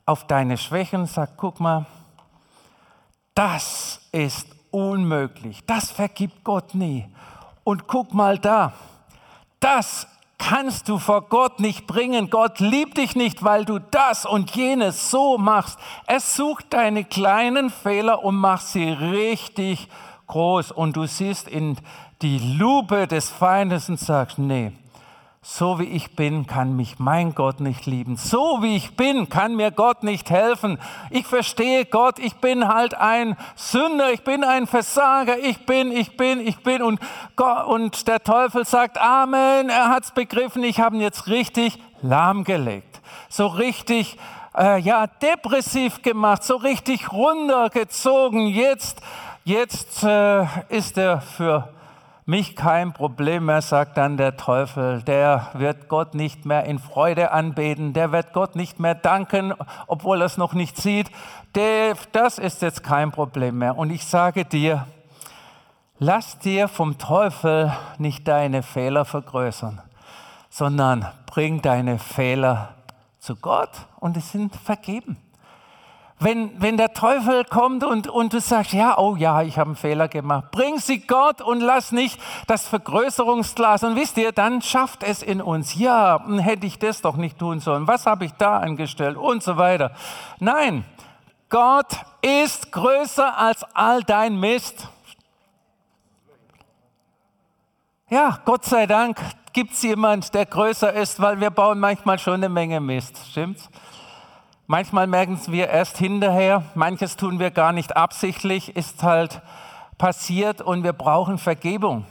auf 0.06 0.26
deine 0.26 0.58
Schwächen 0.58 1.06
sagt, 1.06 1.34
guck 1.36 1.60
mal, 1.60 1.86
das 3.34 4.00
ist 4.12 4.48
unmöglich, 4.70 5.64
das 5.66 5.90
vergibt 5.90 6.44
Gott 6.44 6.74
nie. 6.74 7.06
Und 7.62 7.86
guck 7.86 8.12
mal 8.12 8.38
da, 8.38 8.72
das 9.60 10.06
kannst 10.38 10.88
du 10.88 10.98
vor 10.98 11.28
Gott 11.28 11.60
nicht 11.60 11.86
bringen. 11.86 12.30
Gott 12.30 12.60
liebt 12.60 12.98
dich 12.98 13.16
nicht, 13.16 13.44
weil 13.44 13.64
du 13.64 13.78
das 13.78 14.26
und 14.26 14.54
jenes 14.54 15.10
so 15.10 15.38
machst. 15.38 15.78
Er 16.06 16.20
sucht 16.20 16.66
deine 16.72 17.04
kleinen 17.04 17.70
Fehler 17.70 18.24
und 18.24 18.36
macht 18.36 18.66
sie 18.66 18.88
richtig 18.88 19.88
groß. 20.26 20.72
Und 20.72 20.96
du 20.96 21.06
siehst 21.06 21.48
in 21.48 21.76
die 22.22 22.38
Lupe 22.58 23.06
des 23.06 23.30
Feindes 23.30 23.88
und 23.88 23.98
sagst, 23.98 24.38
nee, 24.38 24.72
so 25.46 25.78
wie 25.78 25.84
ich 25.84 26.16
bin, 26.16 26.46
kann 26.46 26.74
mich 26.74 26.98
mein 26.98 27.34
Gott 27.34 27.60
nicht 27.60 27.84
lieben. 27.84 28.16
So 28.16 28.62
wie 28.62 28.76
ich 28.76 28.96
bin, 28.96 29.28
kann 29.28 29.54
mir 29.56 29.70
Gott 29.70 30.02
nicht 30.02 30.30
helfen. 30.30 30.78
Ich 31.10 31.26
verstehe 31.26 31.84
Gott, 31.84 32.18
ich 32.18 32.36
bin 32.36 32.66
halt 32.66 32.94
ein 32.94 33.36
Sünder, 33.54 34.10
ich 34.10 34.24
bin 34.24 34.42
ein 34.42 34.66
Versager, 34.66 35.38
ich 35.38 35.66
bin, 35.66 35.92
ich 35.92 36.16
bin, 36.16 36.40
ich 36.40 36.62
bin. 36.62 36.80
Und, 36.80 36.98
Gott, 37.36 37.66
und 37.66 38.08
der 38.08 38.24
Teufel 38.24 38.64
sagt, 38.64 38.96
Amen, 38.96 39.68
er 39.68 39.90
hat 39.90 40.04
es 40.04 40.12
begriffen, 40.12 40.64
ich 40.64 40.80
habe 40.80 40.96
ihn 40.96 41.02
jetzt 41.02 41.26
richtig 41.26 41.78
lahmgelegt. 42.00 43.02
So 43.28 43.46
richtig, 43.46 44.16
äh, 44.56 44.80
ja, 44.80 45.06
depressiv 45.06 46.00
gemacht, 46.00 46.42
so 46.42 46.56
richtig 46.56 47.12
runtergezogen. 47.12 48.46
Jetzt, 48.46 49.02
jetzt 49.44 50.04
äh, 50.04 50.46
ist 50.70 50.96
er 50.96 51.20
für 51.20 51.68
mich 52.26 52.56
kein 52.56 52.92
Problem 52.92 53.46
mehr, 53.46 53.62
sagt 53.62 53.96
dann 53.98 54.16
der 54.16 54.36
Teufel. 54.36 55.02
Der 55.02 55.48
wird 55.54 55.88
Gott 55.88 56.14
nicht 56.14 56.46
mehr 56.46 56.64
in 56.64 56.78
Freude 56.78 57.32
anbeten, 57.32 57.92
der 57.92 58.12
wird 58.12 58.32
Gott 58.32 58.56
nicht 58.56 58.80
mehr 58.80 58.94
danken, 58.94 59.54
obwohl 59.86 60.22
er 60.22 60.26
es 60.26 60.36
noch 60.36 60.54
nicht 60.54 60.76
sieht. 60.76 61.10
das 62.12 62.38
ist 62.38 62.62
jetzt 62.62 62.82
kein 62.82 63.12
Problem 63.12 63.58
mehr. 63.58 63.76
Und 63.76 63.90
ich 63.90 64.04
sage 64.06 64.44
dir, 64.44 64.86
lass 65.98 66.38
dir 66.38 66.68
vom 66.68 66.98
Teufel 66.98 67.72
nicht 67.98 68.26
deine 68.26 68.62
Fehler 68.62 69.04
vergrößern, 69.04 69.82
sondern 70.48 71.06
bring 71.26 71.62
deine 71.62 71.98
Fehler 71.98 72.70
zu 73.18 73.36
Gott 73.36 73.86
und 74.00 74.16
es 74.16 74.32
sind 74.32 74.54
vergeben 74.56 75.18
wenn, 76.24 76.60
wenn 76.60 76.78
der 76.78 76.94
Teufel 76.94 77.44
kommt 77.44 77.84
und, 77.84 78.08
und 78.08 78.32
du 78.32 78.40
sagst, 78.40 78.72
ja, 78.72 78.96
oh 78.96 79.14
ja, 79.14 79.42
ich 79.42 79.58
habe 79.58 79.68
einen 79.68 79.76
Fehler 79.76 80.08
gemacht, 80.08 80.50
bring 80.52 80.78
sie 80.78 81.00
Gott 81.00 81.42
und 81.42 81.60
lass 81.60 81.92
nicht 81.92 82.18
das 82.46 82.66
Vergrößerungsglas. 82.66 83.84
Und 83.84 83.94
wisst 83.94 84.16
ihr, 84.16 84.32
dann 84.32 84.62
schafft 84.62 85.02
es 85.02 85.22
in 85.22 85.42
uns, 85.42 85.74
ja, 85.74 86.24
hätte 86.38 86.66
ich 86.66 86.78
das 86.78 87.02
doch 87.02 87.16
nicht 87.16 87.38
tun 87.38 87.60
sollen, 87.60 87.86
was 87.86 88.06
habe 88.06 88.24
ich 88.24 88.32
da 88.32 88.58
angestellt 88.58 89.18
und 89.18 89.42
so 89.42 89.58
weiter. 89.58 89.92
Nein, 90.40 90.86
Gott 91.50 91.92
ist 92.22 92.72
größer 92.72 93.36
als 93.38 93.62
all 93.74 94.02
dein 94.02 94.40
Mist. 94.40 94.88
Ja, 98.08 98.38
Gott 98.46 98.64
sei 98.64 98.86
Dank 98.86 99.20
gibt 99.52 99.74
es 99.74 99.82
jemand, 99.82 100.32
der 100.32 100.46
größer 100.46 100.92
ist, 100.94 101.20
weil 101.20 101.38
wir 101.40 101.50
bauen 101.50 101.78
manchmal 101.78 102.18
schon 102.18 102.34
eine 102.34 102.48
Menge 102.48 102.80
Mist, 102.80 103.18
stimmt's? 103.30 103.68
Manchmal 104.66 105.06
merken 105.06 105.38
wir 105.48 105.68
erst 105.68 105.98
hinterher, 105.98 106.62
manches 106.74 107.16
tun 107.16 107.38
wir 107.38 107.50
gar 107.50 107.72
nicht 107.72 107.98
absichtlich, 107.98 108.74
ist 108.74 109.02
halt 109.02 109.42
passiert 109.98 110.62
und 110.62 110.84
wir 110.84 110.94
brauchen 110.94 111.36
Vergebung. 111.36 112.06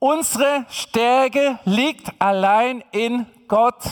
Unsere 0.00 0.66
Stärke 0.68 1.60
liegt 1.64 2.10
allein 2.20 2.82
in 2.90 3.24
Gott. 3.46 3.84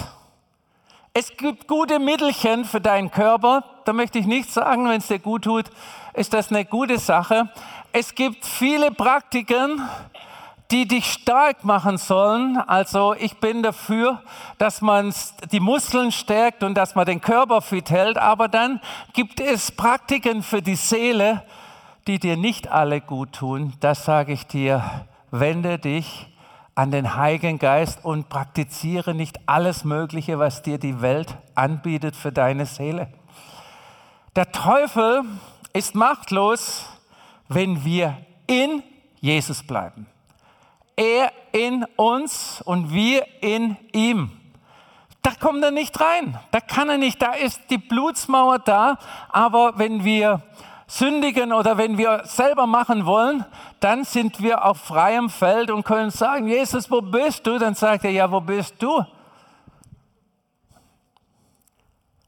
Es 1.15 1.37
gibt 1.37 1.69
gute 1.69 2.01
Mittelchen 2.01 2.65
für 2.65 2.81
deinen 2.81 3.13
Körper, 3.13 3.63
da 3.85 3.93
möchte 3.93 4.19
ich 4.19 4.27
nicht 4.27 4.51
sagen, 4.53 4.89
wenn 4.89 4.99
es 4.99 5.07
dir 5.07 5.21
gut 5.21 5.45
tut, 5.45 5.67
ist 6.15 6.35
das 6.35 6.51
eine 6.51 6.65
gute 6.65 6.99
Sache. 6.99 7.49
Es 7.93 8.17
gibt 8.17 8.45
viele 8.45 8.91
Praktiken, 8.91 9.81
die 10.71 10.89
dich 10.89 11.13
stark 11.13 11.65
machen 11.65 11.97
sollen. 11.97 12.57
Also 12.57 13.15
ich 13.15 13.39
bin 13.39 13.63
dafür, 13.63 14.23
dass 14.59 14.81
man 14.81 15.15
die 15.53 15.61
Muskeln 15.61 16.11
stärkt 16.11 16.63
und 16.63 16.75
dass 16.75 16.95
man 16.95 17.07
den 17.07 17.21
Körper 17.21 17.61
fit 17.61 17.91
hält. 17.91 18.19
Aber 18.19 18.49
dann 18.49 18.81
gibt 19.13 19.41
es 19.41 19.71
Praktiken 19.71 20.43
für 20.43 20.63
die 20.63 20.77
Seele, 20.77 21.43
die 22.07 22.19
dir 22.19 22.37
nicht 22.37 22.69
alle 22.69 23.01
gut 23.01 23.33
tun. 23.33 23.75
Das 23.81 24.05
sage 24.05 24.33
ich 24.33 24.47
dir. 24.47 24.83
Wende 25.31 25.79
dich 25.79 26.29
an 26.75 26.91
den 26.91 27.17
Heiligen 27.17 27.59
Geist 27.59 28.05
und 28.05 28.29
praktiziere 28.29 29.15
nicht 29.15 29.41
alles 29.47 29.85
Mögliche, 29.85 30.39
was 30.39 30.63
dir 30.63 30.79
die 30.79 31.01
Welt 31.01 31.37
anbietet 31.55 32.15
für 32.15 32.33
deine 32.33 32.67
Seele. 32.67 33.09
Der 34.37 34.53
Teufel 34.53 35.23
ist 35.73 35.95
machtlos, 35.95 36.85
wenn 37.49 37.85
wir 37.85 38.19
in 38.47 38.83
Jesus 39.21 39.63
bleiben. 39.63 40.07
Er 40.97 41.31
in 41.53 41.85
uns 41.97 42.63
und 42.63 42.93
wir 42.93 43.27
in 43.43 43.77
ihm. 43.93 44.31
Da 45.23 45.33
kommt 45.33 45.63
er 45.63 45.71
nicht 45.71 46.01
rein. 46.01 46.39
Da 46.53 46.61
kann 46.61 46.89
er 46.89 46.99
nicht. 46.99 47.21
Da 47.21 47.33
ist 47.33 47.61
die 47.69 47.79
Blutsmauer 47.79 48.61
da. 48.61 48.99
Aber 49.29 49.77
wenn 49.77 50.05
wir 50.05 50.43
sündigen 50.87 51.53
oder 51.53 51.77
wenn 51.79 51.99
wir 51.99 52.23
selber 52.25 52.67
machen 52.67 53.07
wollen, 53.07 53.45
dann 53.81 54.05
sind 54.05 54.41
wir 54.41 54.65
auf 54.65 54.79
freiem 54.79 55.29
Feld 55.29 55.71
und 55.71 55.85
können 55.85 56.11
sagen, 56.11 56.47
Jesus, 56.47 56.91
wo 56.91 57.01
bist 57.01 57.47
du? 57.47 57.59
Dann 57.59 57.75
sagt 57.75 58.05
er, 58.05 58.11
ja, 58.11 58.31
wo 58.31 58.41
bist 58.41 58.81
du? 58.81 59.05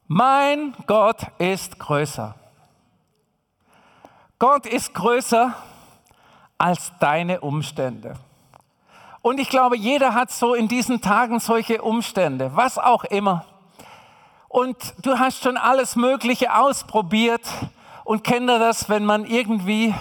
Mein 0.09 0.75
Gott 0.87 1.21
ist 1.39 1.79
größer. 1.79 2.35
Gott 4.39 4.67
ist 4.67 4.95
größer 4.95 5.55
als 6.57 6.93
deine 6.99 7.41
Umstände. 7.41 8.15
Und 9.21 9.41
ich 9.41 9.49
glaube, 9.49 9.77
jeder 9.77 10.15
hat 10.15 10.31
so 10.31 10.55
in 10.55 10.69
diesen 10.69 11.01
Tagen 11.01 11.41
solche 11.41 11.83
Umstände, 11.83 12.53
was 12.55 12.79
auch 12.79 13.05
immer. 13.05 13.45
Und 14.49 14.95
du 15.03 15.19
hast 15.19 15.43
schon 15.43 15.57
alles 15.57 15.97
Mögliche 15.97 16.55
ausprobiert 16.55 17.43
und 18.05 18.25
kennt 18.25 18.49
das, 18.49 18.89
wenn 18.89 19.05
man 19.05 19.25
irgendwie 19.25 19.95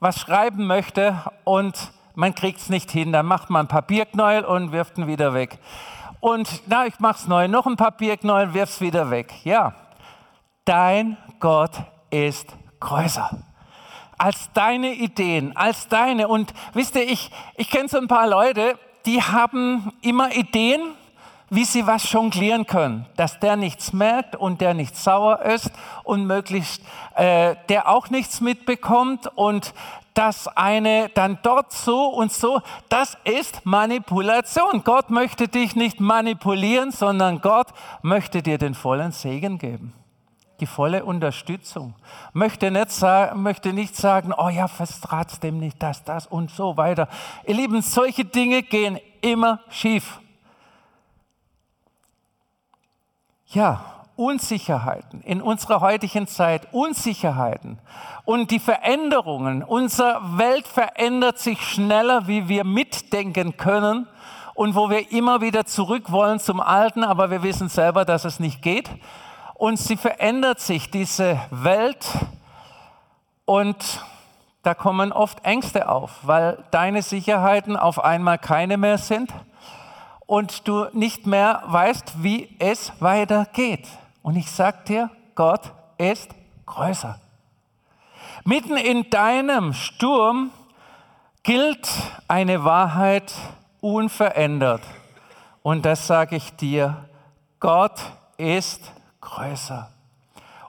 was 0.00 0.20
schreiben 0.20 0.66
möchte 0.66 1.20
und 1.44 1.74
man 2.14 2.34
kriegt 2.34 2.60
es 2.60 2.68
nicht 2.68 2.90
hin. 2.90 3.12
Dann 3.12 3.26
macht 3.26 3.50
man 3.50 3.66
ein 3.66 3.68
Papierknäuel 3.68 4.44
und 4.44 4.70
wirft 4.70 4.98
ihn 4.98 5.06
wieder 5.06 5.34
weg. 5.34 5.58
Und 6.20 6.62
na, 6.66 6.86
ich 6.86 6.98
mach's 7.00 7.26
neu, 7.26 7.48
noch 7.48 7.66
ein 7.66 7.76
Papierknäuel, 7.76 8.54
wirf's 8.54 8.80
wieder 8.80 9.10
weg. 9.10 9.32
Ja, 9.44 9.74
dein 10.64 11.16
Gott 11.40 11.72
ist 12.10 12.54
größer 12.80 13.30
als 14.18 14.50
deine 14.52 14.92
Ideen, 14.92 15.56
als 15.56 15.88
deine. 15.88 16.28
Und 16.28 16.52
wisst 16.74 16.96
ihr, 16.96 17.08
ich, 17.08 17.30
ich 17.56 17.70
kenne 17.70 17.88
so 17.88 17.98
ein 17.98 18.08
paar 18.08 18.28
Leute, 18.28 18.78
die 19.06 19.22
haben 19.22 19.92
immer 20.02 20.34
Ideen, 20.34 20.82
wie 21.50 21.64
sie 21.64 21.86
was 21.86 22.12
jonglieren 22.12 22.66
können, 22.66 23.06
dass 23.16 23.40
der 23.40 23.56
nichts 23.56 23.92
merkt 23.94 24.36
und 24.36 24.60
der 24.60 24.74
nicht 24.74 24.96
sauer 24.96 25.40
ist 25.42 25.70
und 26.04 26.26
möglichst 26.26 26.82
äh, 27.14 27.56
der 27.70 27.88
auch 27.88 28.10
nichts 28.10 28.42
mitbekommt 28.42 29.30
und 29.34 29.72
das 30.12 30.48
eine 30.48 31.08
dann 31.14 31.38
dort 31.42 31.72
so 31.72 32.06
und 32.08 32.32
so, 32.32 32.60
das 32.88 33.16
ist 33.24 33.64
Manipulation. 33.64 34.82
Gott 34.84 35.10
möchte 35.10 35.48
dich 35.48 35.76
nicht 35.76 36.00
manipulieren, 36.00 36.90
sondern 36.90 37.40
Gott 37.40 37.68
möchte 38.02 38.42
dir 38.42 38.58
den 38.58 38.74
vollen 38.74 39.12
Segen 39.12 39.58
geben 39.58 39.94
die 40.60 40.66
volle 40.66 41.04
Unterstützung. 41.04 41.94
Möchte 42.32 42.70
nicht, 42.70 42.90
sagen, 42.90 43.42
möchte 43.42 43.72
nicht 43.72 43.94
sagen, 43.94 44.32
oh 44.36 44.48
ja, 44.48 44.66
verstrat's 44.66 45.38
dem 45.38 45.58
nicht 45.58 45.80
das, 45.82 46.02
das 46.04 46.26
und 46.26 46.50
so 46.50 46.76
weiter. 46.76 47.08
Ihr 47.46 47.54
Lieben, 47.54 47.80
solche 47.82 48.24
Dinge 48.24 48.62
gehen 48.62 48.98
immer 49.20 49.60
schief. 49.70 50.20
Ja, 53.46 53.84
Unsicherheiten 54.16 55.22
in 55.22 55.40
unserer 55.40 55.80
heutigen 55.80 56.26
Zeit, 56.26 56.66
Unsicherheiten 56.72 57.78
und 58.24 58.50
die 58.50 58.58
Veränderungen. 58.58 59.62
Unsere 59.62 60.20
Welt 60.36 60.66
verändert 60.66 61.38
sich 61.38 61.62
schneller, 61.62 62.26
wie 62.26 62.48
wir 62.48 62.64
mitdenken 62.64 63.56
können 63.56 64.08
und 64.54 64.74
wo 64.74 64.90
wir 64.90 65.12
immer 65.12 65.40
wieder 65.40 65.66
zurück 65.66 66.10
wollen 66.10 66.40
zum 66.40 66.60
Alten, 66.60 67.04
aber 67.04 67.30
wir 67.30 67.44
wissen 67.44 67.68
selber, 67.68 68.04
dass 68.04 68.24
es 68.24 68.40
nicht 68.40 68.60
geht 68.60 68.90
und 69.58 69.76
sie 69.76 69.96
verändert 69.96 70.60
sich, 70.60 70.90
diese 70.90 71.38
Welt. 71.50 72.06
Und 73.44 74.02
da 74.62 74.72
kommen 74.72 75.12
oft 75.12 75.44
Ängste 75.44 75.88
auf, 75.88 76.20
weil 76.22 76.64
deine 76.70 77.02
Sicherheiten 77.02 77.76
auf 77.76 78.02
einmal 78.02 78.38
keine 78.38 78.78
mehr 78.78 78.98
sind 78.98 79.32
und 80.26 80.68
du 80.68 80.86
nicht 80.92 81.26
mehr 81.26 81.62
weißt, 81.66 82.22
wie 82.22 82.54
es 82.58 82.92
weitergeht. 83.00 83.86
Und 84.22 84.36
ich 84.36 84.50
sage 84.50 84.78
dir, 84.86 85.10
Gott 85.34 85.72
ist 85.98 86.30
größer. 86.66 87.18
Mitten 88.44 88.76
in 88.76 89.10
deinem 89.10 89.72
Sturm 89.72 90.50
gilt 91.42 91.88
eine 92.28 92.64
Wahrheit 92.64 93.32
unverändert. 93.80 94.82
Und 95.62 95.84
das 95.84 96.06
sage 96.06 96.36
ich 96.36 96.54
dir, 96.54 97.08
Gott 97.58 98.00
ist 98.36 98.92
größer. 99.28 99.90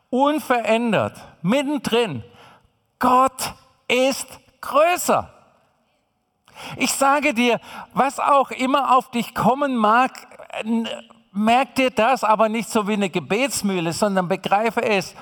Unverändert, 0.10 1.18
mittendrin. 1.42 2.24
Gott 3.00 3.54
ist 3.88 4.28
größer. 4.62 5.32
Ich 6.76 6.92
sage 6.92 7.34
dir, 7.34 7.60
was 7.94 8.20
auch 8.20 8.52
immer 8.52 8.98
auf 8.98 9.12
dich 9.12 9.34
kommen 9.34 9.78
mag, 9.78 10.12
merk 11.32 11.76
dir 11.76 11.90
das, 11.92 12.24
aber 12.24 12.50
nicht 12.50 12.70
so 12.70 12.88
wie 12.88 12.94
eine 12.94 13.10
Gebetsmühle, 13.10 13.94
sondern 13.94 14.28
begreife 14.28 14.82
es. 14.82 15.16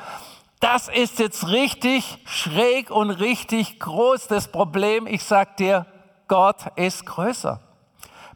Das 0.60 0.88
ist 0.88 1.20
jetzt 1.20 1.48
richtig 1.50 2.18
schräg 2.26 2.90
und 2.90 3.12
richtig 3.12 3.80
groß, 3.80 4.28
das 4.28 4.52
Problem. 4.52 5.06
Ich 5.06 5.24
sage 5.24 5.52
dir, 5.60 5.86
Gott 6.28 6.58
ist 6.76 7.06
größer. 7.06 7.62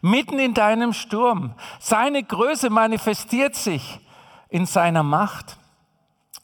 Mitten 0.01 0.37
in 0.37 0.53
deinem 0.53 0.93
Sturm. 0.93 1.55
Seine 1.79 2.23
Größe 2.23 2.69
manifestiert 2.69 3.55
sich 3.55 4.00
in 4.51 4.65
seiner 4.65 5.01
Macht, 5.01 5.57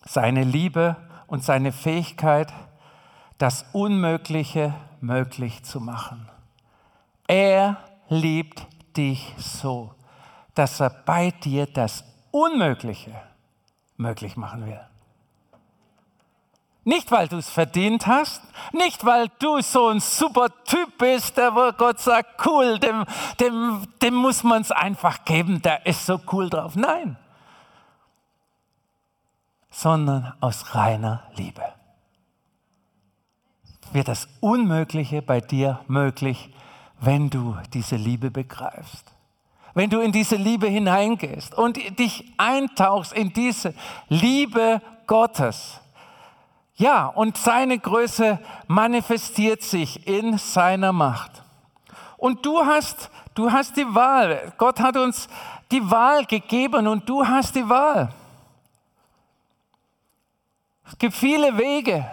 seine 0.06 0.44
Liebe 0.44 0.96
und 1.28 1.44
seine 1.44 1.72
Fähigkeit, 1.72 2.52
das 3.38 3.66
Unmögliche 3.74 4.74
möglich 5.02 5.64
zu 5.64 5.80
machen. 5.80 6.28
Er 7.28 7.78
liebt 8.08 8.66
dich 8.96 9.36
so, 9.38 9.94
dass 10.56 10.80
er 10.80 10.90
bei 10.90 11.32
dir 11.32 11.68
das 11.68 12.06
Unmögliche 12.32 13.14
möglich 13.98 14.38
machen 14.38 14.66
will. 14.66 14.80
Nicht, 16.86 17.12
weil 17.12 17.28
du 17.28 17.36
es 17.36 17.50
verdient 17.50 18.08
hast, 18.08 18.42
nicht, 18.72 19.06
weil 19.06 19.28
du 19.40 19.60
so 19.62 19.90
ein 19.90 20.00
super 20.00 20.48
Typ 20.64 20.98
bist, 20.98 21.36
der 21.36 21.54
wo 21.54 21.74
Gott 21.74 22.00
sagt, 22.00 22.46
cool, 22.48 22.80
dem, 22.80 23.04
dem, 23.42 23.86
dem 24.02 24.14
muss 24.16 24.44
man 24.44 24.62
es 24.62 24.72
einfach 24.72 25.26
geben, 25.26 25.62
der 25.62 25.86
ist 25.86 26.06
so 26.06 26.22
cool 26.32 26.50
drauf. 26.50 26.78
Nein, 26.78 27.18
sondern 29.78 30.34
aus 30.42 30.74
reiner 30.74 31.22
Liebe. 31.36 31.62
Wird 33.92 34.08
das 34.08 34.28
Unmögliche 34.40 35.22
bei 35.22 35.40
dir 35.40 35.82
möglich, 35.88 36.52
wenn 37.00 37.30
du 37.30 37.56
diese 37.76 37.96
Liebe 37.96 38.32
begreifst. 38.32 39.14
Wenn 39.76 39.92
du 39.92 40.00
in 40.00 40.12
diese 40.12 40.36
Liebe 40.36 40.66
hineingehst 40.68 41.56
und 41.56 41.78
dich 42.00 42.26
eintauchst 42.38 43.14
in 43.14 43.32
diese 43.34 43.76
Liebe 44.10 44.82
Gottes 45.06 45.80
ja, 46.76 47.08
und 47.08 47.38
seine 47.38 47.78
Größe 47.78 48.40
manifestiert 48.68 49.62
sich 49.62 50.08
in 50.08 50.40
seiner 50.40 50.92
Macht. 50.92 51.44
Und 52.18 52.46
du 52.46 52.66
hast, 52.66 53.12
du 53.36 53.52
hast 53.52 53.78
die 53.78 53.96
Wahl. 53.96 54.54
Gott 54.58 54.80
hat 54.80 54.98
uns 54.98 55.28
die 55.72 55.90
Wahl 55.90 56.26
gegeben 56.26 56.88
und 56.88 57.08
du 57.08 57.28
hast 57.28 57.56
die 57.56 57.68
Wahl. 57.68 58.10
Es 60.90 60.98
gibt 60.98 61.16
viele 61.16 61.58
Wege. 61.58 62.06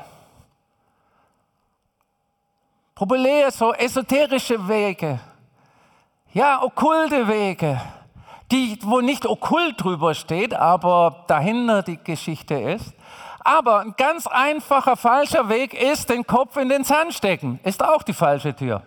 Populär, 2.94 3.50
so 3.50 3.72
esoterische 3.72 4.68
Wege. 4.68 5.18
Ja, 6.32 6.62
okkulte 6.62 7.26
Wege, 7.28 7.80
die, 8.50 8.78
wo 8.82 9.00
nicht 9.00 9.26
okkult 9.26 9.82
drüber 9.82 10.14
steht, 10.14 10.54
aber 10.54 11.24
dahinter 11.28 11.82
die 11.82 11.98
Geschichte 12.02 12.54
ist. 12.54 12.94
Aber 13.40 13.80
ein 13.80 13.94
ganz 13.96 14.26
einfacher 14.26 14.96
falscher 14.96 15.48
Weg 15.48 15.74
ist, 15.74 16.08
den 16.08 16.26
Kopf 16.26 16.56
in 16.56 16.68
den 16.68 16.82
Sand 16.82 17.14
stecken. 17.14 17.60
Ist 17.62 17.82
auch 17.82 18.02
die 18.02 18.12
falsche 18.12 18.54
Tür. 18.54 18.82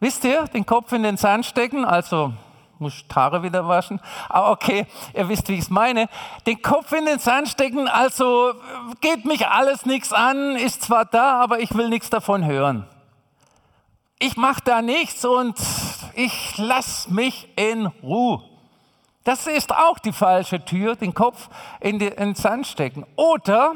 Wisst 0.00 0.24
ihr, 0.24 0.44
den 0.44 0.66
Kopf 0.66 0.92
in 0.92 1.02
den 1.02 1.16
Sand 1.16 1.46
stecken, 1.46 1.84
also 1.84 2.32
muss 2.78 3.04
Haare 3.14 3.42
wieder 3.42 3.66
waschen. 3.66 4.00
Aber 4.28 4.50
okay, 4.50 4.86
ihr 5.14 5.28
wisst, 5.28 5.48
wie 5.48 5.54
ich 5.54 5.60
es 5.60 5.70
meine. 5.70 6.08
Den 6.46 6.60
Kopf 6.62 6.92
in 6.92 7.06
den 7.06 7.18
Sand 7.18 7.48
stecken, 7.48 7.88
also 7.88 8.52
geht 9.00 9.24
mich 9.24 9.46
alles 9.46 9.86
nichts 9.86 10.12
an, 10.12 10.56
ist 10.56 10.82
zwar 10.82 11.04
da, 11.04 11.40
aber 11.42 11.60
ich 11.60 11.74
will 11.74 11.88
nichts 11.88 12.10
davon 12.10 12.44
hören. 12.44 12.86
Ich 14.18 14.36
mache 14.36 14.62
da 14.64 14.80
nichts 14.80 15.24
und 15.24 15.58
ich 16.14 16.56
lasse 16.56 17.12
mich 17.12 17.48
in 17.56 17.86
Ruhe. 18.02 18.42
Das 19.24 19.46
ist 19.46 19.74
auch 19.74 19.98
die 19.98 20.12
falsche 20.12 20.64
Tür, 20.64 20.96
den 20.96 21.12
Kopf 21.12 21.48
in 21.80 21.98
den 21.98 22.34
Sand 22.34 22.66
stecken. 22.66 23.04
Oder 23.16 23.74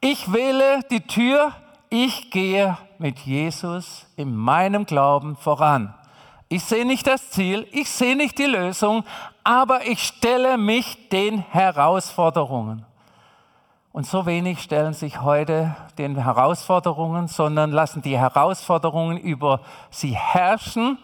ich 0.00 0.32
wähle 0.32 0.80
die 0.90 1.00
Tür, 1.00 1.52
ich 1.88 2.30
gehe 2.30 2.76
mit 2.98 3.20
Jesus 3.20 4.06
in 4.16 4.34
meinem 4.34 4.84
Glauben 4.84 5.36
voran. 5.36 5.94
Ich 6.54 6.62
sehe 6.62 6.86
nicht 6.86 7.04
das 7.08 7.30
Ziel, 7.30 7.66
ich 7.72 7.90
sehe 7.90 8.14
nicht 8.14 8.38
die 8.38 8.44
Lösung, 8.44 9.02
aber 9.42 9.88
ich 9.88 10.04
stelle 10.04 10.56
mich 10.56 11.08
den 11.08 11.40
Herausforderungen. 11.40 12.86
Und 13.90 14.06
so 14.06 14.24
wenig 14.24 14.60
stellen 14.60 14.92
sich 14.92 15.20
heute 15.20 15.74
den 15.98 16.14
Herausforderungen, 16.14 17.26
sondern 17.26 17.72
lassen 17.72 18.02
die 18.02 18.16
Herausforderungen 18.16 19.16
über 19.16 19.62
sie 19.90 20.14
herrschen 20.14 20.98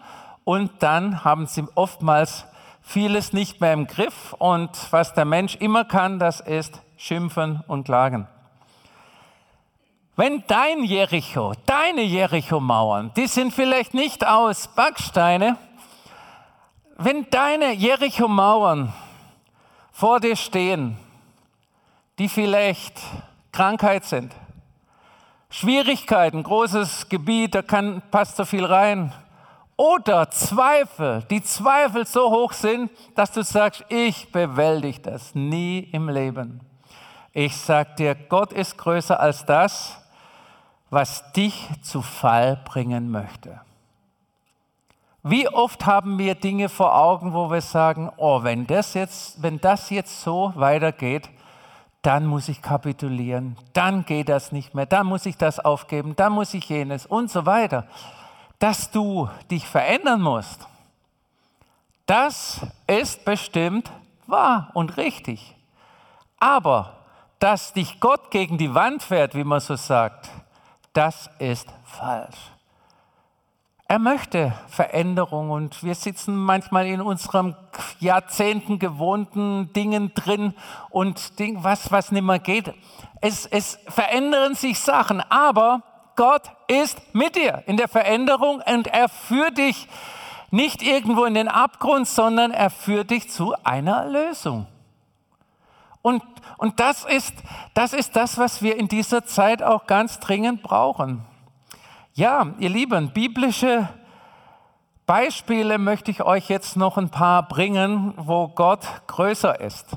und 0.45 0.71
dann 0.79 1.25
haben 1.25 1.47
sie 1.47 1.65
oftmals 1.75 2.45
vieles 2.81 3.33
nicht 3.33 3.59
mehr 3.59 3.73
im 3.73 3.87
Griff 3.87 4.31
und 4.39 4.69
was 4.91 5.13
der 5.15 5.25
Mensch 5.25 5.57
immer 5.57 5.83
kann, 5.83 6.17
das 6.17 6.39
ist 6.39 6.81
schimpfen 6.95 7.61
und 7.67 7.83
klagen. 7.83 8.25
Wenn 10.21 10.43
dein 10.45 10.83
Jericho, 10.83 11.53
deine 11.65 12.03
Jericho-Mauern, 12.03 13.11
die 13.15 13.25
sind 13.25 13.51
vielleicht 13.51 13.95
nicht 13.95 14.23
aus 14.23 14.67
Backsteine, 14.67 15.57
wenn 16.95 17.27
deine 17.31 17.73
Jericho-Mauern 17.73 18.93
vor 19.91 20.19
dir 20.19 20.35
stehen, 20.35 20.95
die 22.19 22.29
vielleicht 22.29 22.99
Krankheit 23.51 24.05
sind, 24.05 24.31
Schwierigkeiten, 25.49 26.43
großes 26.43 27.09
Gebiet, 27.09 27.55
da 27.55 27.63
kann, 27.63 28.03
passt 28.11 28.37
so 28.37 28.45
viel 28.45 28.65
rein, 28.65 29.11
oder 29.75 30.29
Zweifel, 30.29 31.23
die 31.31 31.41
Zweifel 31.41 32.05
so 32.05 32.29
hoch 32.29 32.53
sind, 32.53 32.91
dass 33.15 33.31
du 33.31 33.41
sagst, 33.41 33.85
ich 33.89 34.31
bewältige 34.31 34.99
das 34.99 35.33
nie 35.33 35.79
im 35.79 36.09
Leben. 36.09 36.61
Ich 37.33 37.57
sage 37.57 37.95
dir, 37.97 38.13
Gott 38.13 38.53
ist 38.53 38.77
größer 38.77 39.19
als 39.19 39.43
das, 39.47 39.97
was 40.91 41.31
dich 41.33 41.67
zu 41.81 42.03
Fall 42.03 42.61
bringen 42.63 43.09
möchte. 43.09 43.59
Wie 45.23 45.49
oft 45.49 45.87
haben 45.87 46.19
wir 46.19 46.35
Dinge 46.35 46.69
vor 46.69 46.95
Augen, 46.95 47.33
wo 47.33 47.49
wir 47.49 47.61
sagen, 47.61 48.11
oh, 48.17 48.43
wenn 48.43 48.67
das 48.67 48.93
jetzt, 48.93 49.41
wenn 49.41 49.59
das 49.59 49.89
jetzt 49.89 50.21
so 50.21 50.53
weitergeht, 50.55 51.29
dann 52.03 52.27
muss 52.27 52.49
ich 52.49 52.61
kapitulieren, 52.61 53.57
dann 53.73 54.05
geht 54.05 54.29
das 54.29 54.51
nicht 54.51 54.75
mehr, 54.75 54.85
dann 54.85 55.07
muss 55.07 55.25
ich 55.25 55.37
das 55.37 55.59
aufgeben, 55.59 56.15
dann 56.15 56.33
muss 56.33 56.53
ich 56.53 56.69
jenes 56.69 57.07
und 57.07 57.31
so 57.31 57.47
weiter 57.47 57.87
dass 58.61 58.91
du 58.91 59.27
dich 59.49 59.67
verändern 59.67 60.21
musst, 60.21 60.67
das 62.05 62.61
ist 62.85 63.25
bestimmt 63.25 63.91
wahr 64.27 64.69
und 64.75 64.97
richtig. 64.97 65.55
Aber 66.39 66.97
dass 67.39 67.73
dich 67.73 67.99
Gott 67.99 68.29
gegen 68.29 68.59
die 68.59 68.75
Wand 68.75 69.01
fährt, 69.01 69.33
wie 69.33 69.43
man 69.43 69.61
so 69.61 69.75
sagt, 69.75 70.29
das 70.93 71.29
ist 71.39 71.67
falsch. 71.83 72.37
Er 73.87 73.99
möchte 73.99 74.53
Veränderung 74.69 75.49
und 75.49 75.83
wir 75.83 75.95
sitzen 75.95 76.33
manchmal 76.35 76.87
in 76.87 77.01
unserem 77.01 77.55
Jahrzehnten 77.99 78.79
gewohnten 78.79 79.73
Dingen 79.73 80.13
drin 80.13 80.53
und 80.89 81.39
Ding, 81.39 81.61
was, 81.63 81.91
was 81.91 82.11
nicht 82.13 82.23
mehr 82.23 82.39
geht. 82.39 82.73
Es, 83.19 83.45
es 83.45 83.79
verändern 83.89 84.55
sich 84.55 84.79
Sachen, 84.79 85.19
aber 85.29 85.83
Gott 86.15 86.43
ist 86.67 87.01
mit 87.13 87.35
dir 87.35 87.63
in 87.65 87.75
der 87.75 87.89
Veränderung 87.89 88.61
und 88.65 88.87
er 88.87 89.09
führt 89.09 89.57
dich 89.57 89.89
nicht 90.51 90.81
irgendwo 90.81 91.25
in 91.25 91.33
den 91.33 91.49
Abgrund, 91.49 92.07
sondern 92.07 92.51
er 92.51 92.69
führt 92.69 93.11
dich 93.11 93.29
zu 93.29 93.55
einer 93.63 94.07
Lösung. 94.07 94.67
Und, 96.01 96.23
und 96.57 96.79
das, 96.79 97.05
ist, 97.05 97.33
das 97.73 97.93
ist 97.93 98.15
das, 98.15 98.37
was 98.37 98.61
wir 98.61 98.77
in 98.77 98.87
dieser 98.87 99.25
Zeit 99.25 99.61
auch 99.61 99.85
ganz 99.87 100.19
dringend 100.19 100.63
brauchen. 100.63 101.23
Ja, 102.13 102.47
ihr 102.59 102.69
Lieben, 102.69 103.11
biblische 103.13 103.87
Beispiele 105.05 105.77
möchte 105.77 106.11
ich 106.11 106.23
euch 106.23 106.49
jetzt 106.49 106.77
noch 106.77 106.97
ein 106.97 107.09
paar 107.09 107.47
bringen, 107.47 108.13
wo 108.17 108.47
Gott 108.47 108.85
größer 109.07 109.59
ist. 109.59 109.87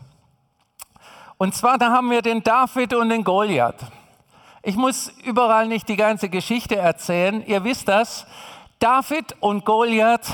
Und 1.38 1.54
zwar, 1.54 1.78
da 1.78 1.90
haben 1.90 2.10
wir 2.10 2.22
den 2.22 2.42
David 2.42 2.94
und 2.94 3.08
den 3.08 3.24
Goliath. 3.24 3.80
Ich 4.62 4.76
muss 4.76 5.08
überall 5.24 5.68
nicht 5.68 5.88
die 5.88 5.96
ganze 5.96 6.28
Geschichte 6.28 6.76
erzählen. 6.76 7.44
Ihr 7.46 7.64
wisst 7.64 7.88
das. 7.88 8.26
David 8.78 9.36
und 9.40 9.64
Goliath, 9.64 10.32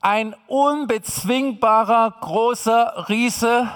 ein 0.00 0.34
unbezwingbarer 0.48 2.14
großer 2.20 3.08
Riese. 3.08 3.68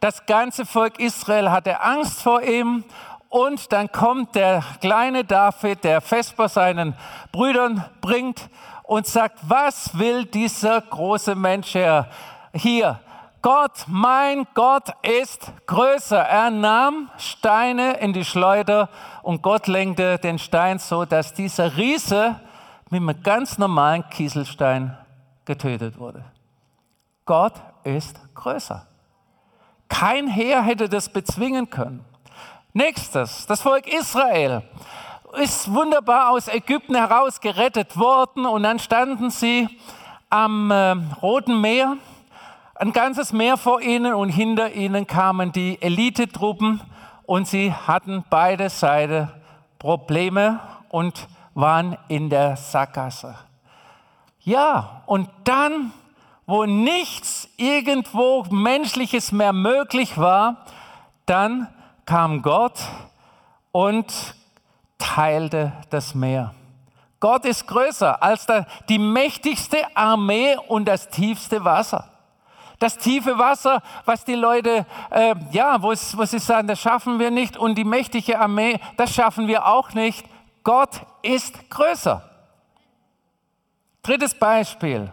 Das 0.00 0.26
ganze 0.26 0.66
Volk 0.66 0.98
Israel 1.00 1.50
hatte 1.50 1.80
Angst 1.80 2.22
vor 2.22 2.42
ihm 2.42 2.84
Und 3.28 3.72
dann 3.72 3.90
kommt 3.90 4.34
der 4.34 4.62
kleine 4.80 5.24
David, 5.24 5.84
der 5.84 6.00
Vesper 6.00 6.48
seinen 6.48 6.94
Brüdern 7.32 7.84
bringt 8.00 8.48
und 8.84 9.06
sagt, 9.06 9.38
was 9.42 9.98
will 9.98 10.24
dieser 10.24 10.80
große 10.80 11.34
Mensch 11.34 11.76
hier? 12.52 13.00
Gott, 13.42 13.84
mein 13.88 14.46
Gott 14.54 14.88
ist 15.02 15.52
größer. 15.66 16.18
Er 16.18 16.50
nahm 16.50 17.10
Steine 17.18 17.98
in 17.98 18.12
die 18.12 18.24
Schleuder 18.24 18.88
und 19.22 19.42
Gott 19.42 19.66
lenkte 19.66 20.18
den 20.18 20.38
Stein 20.38 20.78
so, 20.78 21.04
dass 21.04 21.34
dieser 21.34 21.76
Riese 21.76 22.40
mit 22.90 23.02
einem 23.02 23.22
ganz 23.22 23.58
normalen 23.58 24.08
Kieselstein 24.08 24.96
getötet 25.44 25.98
wurde. 25.98 26.24
Gott 27.24 27.54
ist 27.84 28.18
größer. 28.34 28.86
Kein 29.88 30.28
Heer 30.28 30.62
hätte 30.62 30.88
das 30.88 31.08
bezwingen 31.08 31.70
können. 31.70 32.04
Nächstes, 32.72 33.46
das 33.46 33.62
Volk 33.62 33.86
Israel 33.86 34.62
ist 35.40 35.72
wunderbar 35.72 36.30
aus 36.30 36.48
Ägypten 36.48 36.94
heraus 36.94 37.40
gerettet 37.40 37.96
worden 37.96 38.46
und 38.46 38.62
dann 38.62 38.78
standen 38.78 39.30
sie 39.30 39.68
am 40.30 40.70
äh, 40.70 40.92
Roten 41.22 41.60
Meer, 41.60 41.96
ein 42.74 42.92
ganzes 42.92 43.32
Meer 43.32 43.56
vor 43.56 43.80
ihnen 43.80 44.14
und 44.14 44.28
hinter 44.28 44.72
ihnen 44.72 45.06
kamen 45.06 45.52
die 45.52 45.80
Elitetruppen 45.80 46.80
und 47.24 47.46
sie 47.46 47.72
hatten 47.72 48.24
beide 48.28 48.70
Seiten 48.70 49.30
Probleme 49.78 50.60
und 50.88 51.28
waren 51.54 51.96
in 52.08 52.28
der 52.30 52.56
Sackgasse. 52.56 53.34
Ja, 54.40 55.02
und 55.06 55.28
dann, 55.44 55.92
wo 56.46 56.64
nichts 56.64 57.48
irgendwo 57.56 58.44
Menschliches 58.50 59.32
mehr 59.32 59.52
möglich 59.52 60.16
war, 60.16 60.64
dann 61.26 61.68
kam 62.04 62.42
Gott 62.42 62.78
und 63.72 64.34
teilte 64.98 65.72
das 65.90 66.14
Meer. 66.14 66.54
Gott 67.18 67.44
ist 67.44 67.66
größer 67.66 68.22
als 68.22 68.46
die 68.88 68.98
mächtigste 68.98 69.78
Armee 69.96 70.56
und 70.68 70.86
das 70.86 71.08
tiefste 71.08 71.64
Wasser. 71.64 72.08
Das 72.78 72.98
tiefe 72.98 73.38
Wasser, 73.38 73.82
was 74.04 74.24
die 74.24 74.34
Leute, 74.34 74.84
äh, 75.10 75.34
ja, 75.50 75.80
wo, 75.80 75.92
es, 75.92 76.16
wo 76.16 76.24
sie 76.26 76.38
sagen, 76.38 76.68
das 76.68 76.78
schaffen 76.78 77.18
wir 77.18 77.30
nicht. 77.30 77.56
Und 77.56 77.76
die 77.76 77.84
mächtige 77.84 78.38
Armee, 78.38 78.78
das 78.98 79.14
schaffen 79.14 79.48
wir 79.48 79.66
auch 79.66 79.94
nicht. 79.94 80.26
Gott 80.62 81.00
ist 81.22 81.70
größer. 81.70 82.22
Drittes 84.02 84.34
Beispiel. 84.34 85.10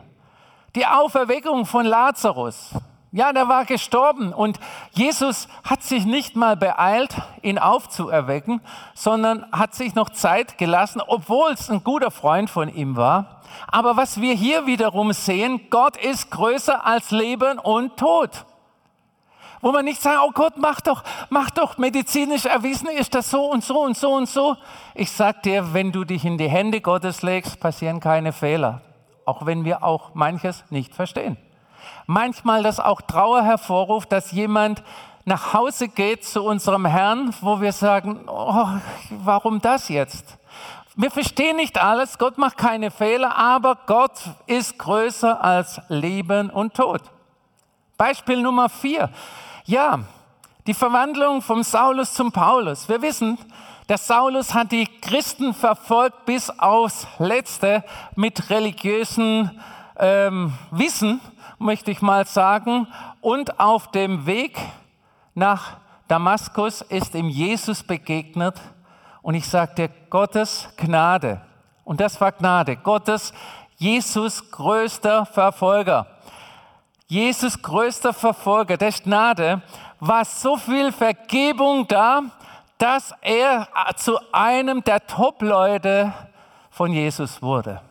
Die 0.75 0.87
Auferweckung 0.87 1.65
von 1.65 1.85
Lazarus. 1.85 2.71
Ja, 3.11 3.31
der 3.31 3.47
war 3.47 3.65
gestorben 3.65 4.33
und 4.33 4.59
Jesus 4.93 5.47
hat 5.63 5.83
sich 5.83 6.03
nicht 6.03 6.35
mal 6.35 6.57
beeilt, 6.57 7.15
ihn 7.43 7.59
aufzuerwecken, 7.59 8.59
sondern 8.95 9.45
hat 9.51 9.75
sich 9.75 9.93
noch 9.93 10.09
Zeit 10.09 10.57
gelassen, 10.57 10.99
obwohl 11.05 11.51
es 11.51 11.69
ein 11.69 11.83
guter 11.83 12.09
Freund 12.09 12.49
von 12.49 12.73
ihm 12.73 12.95
war. 12.95 13.41
Aber 13.67 13.97
was 13.97 14.19
wir 14.19 14.33
hier 14.33 14.65
wiederum 14.65 15.13
sehen, 15.13 15.61
Gott 15.69 15.95
ist 15.95 16.31
größer 16.31 16.87
als 16.87 17.11
Leben 17.11 17.59
und 17.59 17.97
Tod. 17.97 18.45
Wo 19.61 19.71
man 19.71 19.85
nicht 19.85 20.01
sagt, 20.01 20.17
oh 20.25 20.31
Gott, 20.31 20.55
mach 20.57 20.81
doch, 20.81 21.03
mach 21.29 21.51
doch, 21.51 21.77
medizinisch 21.77 22.45
erwiesen 22.45 22.89
ist 22.89 23.13
das 23.13 23.29
so 23.29 23.45
und 23.45 23.63
so 23.63 23.79
und 23.79 23.95
so 23.95 24.11
und 24.11 24.27
so. 24.27 24.57
Ich 24.95 25.11
sag 25.11 25.43
dir, 25.43 25.75
wenn 25.75 25.91
du 25.91 26.03
dich 26.03 26.25
in 26.25 26.39
die 26.39 26.49
Hände 26.49 26.81
Gottes 26.81 27.21
legst, 27.21 27.59
passieren 27.59 27.99
keine 27.99 28.33
Fehler. 28.33 28.81
Auch 29.25 29.45
wenn 29.45 29.65
wir 29.65 29.83
auch 29.83 30.13
manches 30.13 30.63
nicht 30.69 30.93
verstehen 30.93 31.37
manchmal 32.07 32.63
das 32.63 32.79
auch 32.79 33.01
Trauer 33.01 33.43
hervorruft, 33.43 34.11
dass 34.11 34.31
jemand 34.31 34.83
nach 35.25 35.53
Hause 35.53 35.87
geht 35.87 36.25
zu 36.25 36.43
unserem 36.43 36.85
Herrn, 36.85 37.33
wo 37.41 37.61
wir 37.61 37.71
sagen, 37.71 38.25
oh, 38.27 38.67
warum 39.09 39.61
das 39.61 39.89
jetzt? 39.89 40.37
Wir 40.95 41.09
verstehen 41.09 41.55
nicht 41.55 41.81
alles, 41.81 42.19
Gott 42.19 42.37
macht 42.37 42.57
keine 42.57 42.91
Fehler, 42.91 43.35
aber 43.35 43.77
Gott 43.87 44.19
ist 44.45 44.77
größer 44.77 45.43
als 45.43 45.81
Leben 45.87 46.49
und 46.49 46.75
Tod. 46.75 47.01
Beispiel 47.97 48.41
Nummer 48.41 48.69
vier. 48.69 49.09
Ja, 49.65 49.99
die 50.67 50.73
Verwandlung 50.73 51.41
vom 51.41 51.63
Saulus 51.63 52.13
zum 52.13 52.31
Paulus. 52.31 52.87
Wir 52.87 53.01
wissen, 53.01 53.37
der 53.89 53.97
Saulus 53.97 54.53
hat 54.53 54.71
die 54.71 54.85
Christen 54.85 55.53
verfolgt 55.53 56.25
bis 56.25 56.49
aufs 56.49 57.05
Letzte 57.19 57.83
mit 58.15 58.49
religiösen 58.49 59.51
ähm, 59.97 60.53
Wissen 60.71 61.19
möchte 61.59 61.91
ich 61.91 62.01
mal 62.01 62.25
sagen. 62.25 62.87
Und 63.21 63.59
auf 63.59 63.91
dem 63.91 64.25
Weg 64.25 64.57
nach 65.33 65.77
Damaskus 66.07 66.81
ist 66.81 67.15
ihm 67.15 67.29
Jesus 67.29 67.83
begegnet. 67.83 68.55
Und 69.21 69.35
ich 69.35 69.47
sagte, 69.47 69.89
Gottes 70.09 70.69
Gnade. 70.77 71.41
Und 71.83 72.01
das 72.01 72.19
war 72.19 72.31
Gnade. 72.31 72.75
Gottes, 72.77 73.33
Jesus 73.77 74.51
größter 74.51 75.25
Verfolger. 75.25 76.07
Jesus 77.07 77.61
größter 77.61 78.13
Verfolger, 78.13 78.77
der 78.77 78.91
Gnade, 78.91 79.61
war 79.99 80.25
so 80.25 80.57
viel 80.57 80.91
Vergebung 80.91 81.87
da, 81.87 82.23
dass 82.77 83.13
er 83.21 83.67
zu 83.95 84.17
einem 84.31 84.83
der 84.83 85.05
Top-Leute 85.05 86.13
von 86.69 86.91
Jesus 86.91 87.41
wurde. 87.41 87.81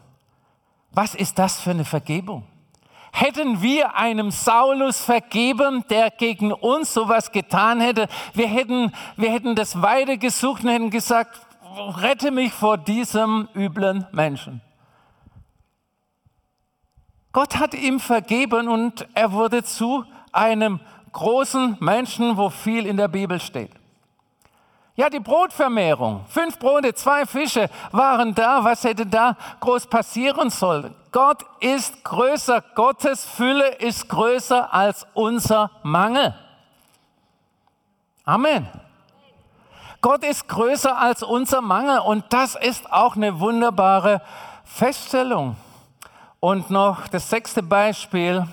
Was 0.90 1.14
ist 1.14 1.38
das 1.38 1.60
für 1.60 1.70
eine 1.70 1.84
Vergebung? 1.84 2.44
Hätten 3.12 3.60
wir 3.60 3.94
einem 3.94 4.30
Saulus 4.30 5.00
vergeben, 5.02 5.84
der 5.88 6.10
gegen 6.10 6.52
uns 6.52 6.92
sowas 6.92 7.30
getan 7.30 7.80
hätte, 7.80 8.08
wir 8.32 8.48
hätten, 8.48 8.92
wir 9.16 9.30
hätten 9.30 9.54
das 9.54 9.80
weiter 9.80 10.16
gesucht 10.16 10.64
und 10.64 10.70
hätten 10.70 10.90
gesagt, 10.90 11.40
rette 12.00 12.30
mich 12.30 12.52
vor 12.52 12.78
diesem 12.78 13.48
üblen 13.54 14.06
Menschen. 14.12 14.62
Gott 17.32 17.56
hat 17.58 17.74
ihm 17.74 17.98
vergeben 17.98 18.68
und 18.68 19.06
er 19.14 19.32
wurde 19.32 19.64
zu 19.64 20.04
einem 20.32 20.80
großen 21.12 21.76
Menschen, 21.80 22.36
wo 22.36 22.50
viel 22.50 22.86
in 22.86 22.96
der 22.96 23.08
Bibel 23.08 23.40
steht. 23.40 23.70
Ja, 24.94 25.08
die 25.08 25.20
Brotvermehrung. 25.20 26.26
Fünf 26.28 26.58
Brote, 26.58 26.92
zwei 26.94 27.24
Fische 27.24 27.70
waren 27.92 28.34
da. 28.34 28.62
Was 28.62 28.84
hätte 28.84 29.06
da 29.06 29.36
groß 29.60 29.86
passieren 29.86 30.50
sollen? 30.50 30.94
Gott 31.10 31.44
ist 31.60 32.04
größer. 32.04 32.62
Gottes 32.74 33.24
Fülle 33.24 33.68
ist 33.76 34.08
größer 34.08 34.72
als 34.72 35.06
unser 35.14 35.70
Mangel. 35.82 36.34
Amen. 38.24 38.68
Gott 40.02 40.24
ist 40.24 40.46
größer 40.48 40.98
als 40.98 41.22
unser 41.22 41.62
Mangel 41.62 42.00
und 42.00 42.24
das 42.30 42.54
ist 42.54 42.92
auch 42.92 43.16
eine 43.16 43.40
wunderbare 43.40 44.20
Feststellung. 44.64 45.56
Und 46.44 46.70
noch 46.70 47.06
das 47.06 47.30
sechste 47.30 47.62
Beispiel, 47.62 48.44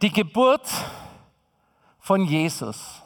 die 0.00 0.10
Geburt 0.10 0.66
von 2.00 2.24
Jesus. 2.24 3.02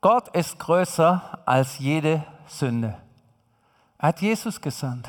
Gott 0.00 0.26
ist 0.34 0.58
größer 0.58 1.38
als 1.46 1.78
jede 1.78 2.24
Sünde. 2.48 3.00
Er 3.96 4.08
hat 4.08 4.20
Jesus 4.20 4.60
gesandt, 4.60 5.08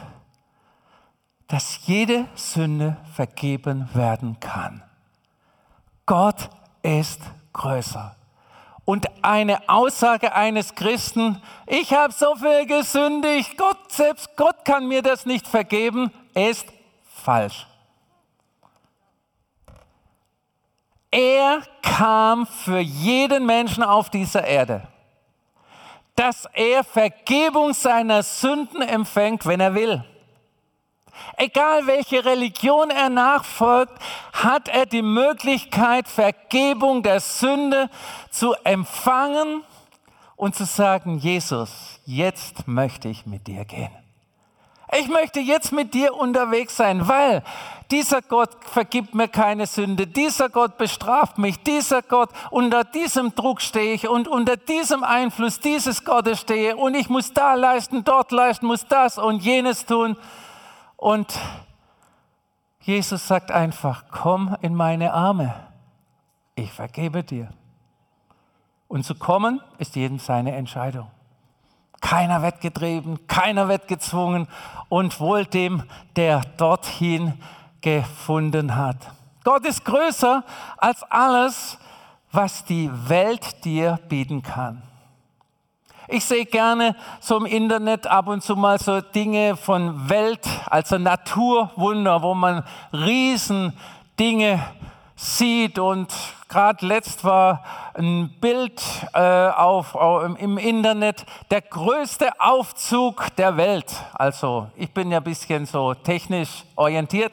dass 1.47 1.87
jede 1.87 2.27
Sünde 2.35 2.97
vergeben 3.15 3.89
werden 3.95 4.39
kann. 4.39 4.83
Gott 6.05 6.51
ist 6.83 7.21
größer. 7.51 8.15
Und 8.85 9.07
eine 9.23 9.67
Aussage 9.69 10.35
eines 10.35 10.75
Christen, 10.75 11.41
ich 11.65 11.93
habe 11.93 12.13
so 12.13 12.35
viel 12.35 12.67
gesündigt, 12.67 13.57
Gott, 13.57 13.91
selbst 13.91 14.35
Gott 14.35 14.65
kann 14.65 14.87
mir 14.87 15.01
das 15.01 15.25
nicht 15.25 15.47
vergeben, 15.47 16.11
ist 16.47 16.67
falsch. 17.03 17.67
Er 21.11 21.61
kam 21.81 22.45
für 22.45 22.79
jeden 22.79 23.45
Menschen 23.45 23.83
auf 23.83 24.09
dieser 24.09 24.43
Erde, 24.45 24.87
dass 26.15 26.47
er 26.53 26.83
Vergebung 26.83 27.73
seiner 27.73 28.21
Sünden 28.21 28.81
empfängt, 28.81 29.45
wenn 29.45 29.59
er 29.59 29.73
will. 29.73 30.03
Egal 31.37 31.87
welche 31.87 32.23
Religion 32.23 32.91
er 32.91 33.09
nachfolgt, 33.09 33.93
hat 34.33 34.67
er 34.69 34.85
die 34.85 35.01
Möglichkeit, 35.01 36.07
Vergebung 36.07 37.03
der 37.03 37.19
Sünde 37.19 37.89
zu 38.29 38.53
empfangen 38.63 39.63
und 40.35 40.55
zu 40.55 40.65
sagen, 40.65 41.17
Jesus, 41.17 41.99
jetzt 42.05 42.67
möchte 42.67 43.09
ich 43.09 43.25
mit 43.25 43.47
dir 43.47 43.65
gehen. 43.65 44.08
Ich 44.97 45.07
möchte 45.07 45.39
jetzt 45.39 45.71
mit 45.71 45.93
dir 45.93 46.15
unterwegs 46.15 46.75
sein, 46.75 47.07
weil 47.07 47.43
dieser 47.91 48.21
Gott 48.21 48.49
vergibt 48.61 49.13
mir 49.13 49.27
keine 49.27 49.67
Sünde, 49.67 50.07
dieser 50.07 50.49
Gott 50.49 50.77
bestraft 50.77 51.37
mich, 51.37 51.61
dieser 51.61 52.01
Gott, 52.01 52.29
unter 52.49 52.83
diesem 52.83 53.35
Druck 53.35 53.61
stehe 53.61 53.93
ich 53.93 54.07
und 54.07 54.27
unter 54.27 54.57
diesem 54.57 55.03
Einfluss 55.03 55.59
dieses 55.59 56.05
Gottes 56.05 56.39
stehe 56.39 56.75
und 56.75 56.95
ich 56.95 57.09
muss 57.09 57.33
da 57.33 57.53
leisten, 57.53 58.03
dort 58.03 58.31
leisten, 58.31 58.65
muss 58.65 58.87
das 58.87 59.17
und 59.17 59.43
jenes 59.43 59.85
tun. 59.85 60.17
Und 60.97 61.39
Jesus 62.81 63.27
sagt 63.27 63.51
einfach, 63.51 64.05
komm 64.09 64.55
in 64.61 64.73
meine 64.73 65.13
Arme, 65.13 65.53
ich 66.55 66.71
vergebe 66.71 67.23
dir. 67.23 67.49
Und 68.87 69.03
zu 69.03 69.13
kommen 69.13 69.61
ist 69.77 69.95
jedem 69.95 70.17
seine 70.17 70.55
Entscheidung. 70.55 71.09
Keiner 72.01 72.41
wird 72.41 72.61
getrieben, 72.61 73.19
keiner 73.27 73.67
wird 73.67 73.87
gezwungen 73.87 74.47
und 74.87 75.19
wohl 75.19 75.45
dem, 75.45 75.83
der 76.15 76.41
dorthin 76.57 77.33
gefunden 77.81 78.75
hat. 78.75 78.97
Gott 79.43 79.65
ist 79.65 79.83
größer 79.85 80.43
als 80.77 81.03
alles, 81.03 81.77
was 82.31 82.63
die 82.65 82.89
Welt 83.07 83.63
dir 83.65 83.99
bieten 84.07 84.43
kann. 84.43 84.81
Ich 86.07 86.25
sehe 86.25 86.45
gerne 86.45 86.95
so 87.19 87.37
im 87.37 87.45
Internet 87.45 88.07
ab 88.07 88.27
und 88.27 88.41
zu 88.41 88.55
mal 88.55 88.79
so 88.79 88.99
Dinge 88.99 89.55
von 89.55 90.09
Welt, 90.09 90.47
also 90.65 90.97
Naturwunder, 90.97 92.23
wo 92.23 92.33
man 92.33 92.63
riesen 92.91 93.77
Dinge 94.19 94.59
sieht 95.15 95.77
und 95.77 96.11
gerade 96.49 96.85
letzt 96.85 97.23
war 97.23 97.63
ein 97.93 98.29
Bild 98.41 98.81
äh, 99.13 99.19
auf, 99.19 99.95
auf, 99.95 100.37
im 100.39 100.57
Internet, 100.57 101.25
der 101.51 101.61
größte 101.61 102.39
Aufzug 102.39 103.35
der 103.37 103.55
Welt. 103.55 103.93
Also 104.13 104.69
ich 104.75 104.91
bin 104.91 105.11
ja 105.11 105.19
ein 105.19 105.23
bisschen 105.23 105.65
so 105.65 105.93
technisch 105.93 106.65
orientiert. 106.75 107.31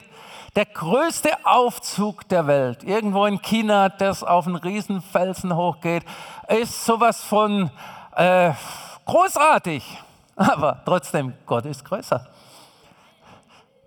Der 0.54 0.66
größte 0.66 1.30
Aufzug 1.44 2.28
der 2.28 2.46
Welt, 2.46 2.82
irgendwo 2.84 3.26
in 3.26 3.42
China, 3.42 3.88
das 3.88 4.22
auf 4.22 4.46
einen 4.46 4.56
riesen 4.56 5.02
Felsen 5.02 5.54
hochgeht, 5.54 6.04
ist 6.48 6.84
sowas 6.84 7.22
von 7.22 7.70
äh, 8.14 8.52
großartig. 9.04 9.84
Aber 10.36 10.80
trotzdem, 10.84 11.34
Gott 11.44 11.66
ist 11.66 11.84
größer. 11.84 12.26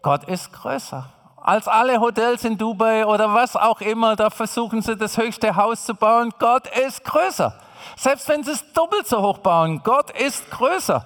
Gott 0.02 0.24
ist 0.26 0.52
größer 0.52 1.10
als 1.50 1.68
alle 1.68 2.00
Hotels 2.00 2.44
in 2.46 2.60
Dubai 2.60 3.08
oder 3.08 3.34
was 3.34 3.56
auch 3.56 3.82
immer. 3.82 4.16
Da 4.16 4.30
versuchen 4.30 4.84
sie 4.84 4.96
das 4.96 5.18
höchste 5.18 5.56
Haus 5.56 5.84
zu 5.84 5.96
bauen. 5.96 6.32
Gott 6.38 6.68
ist 6.68 7.04
größer. 7.04 7.56
Selbst 7.98 8.30
wenn 8.30 8.44
sie 8.44 8.52
es 8.52 8.72
doppelt 8.74 9.08
so 9.08 9.20
hoch 9.20 9.40
bauen, 9.40 9.82
Gott 9.84 10.12
ist 10.12 10.52
größer. 10.52 11.04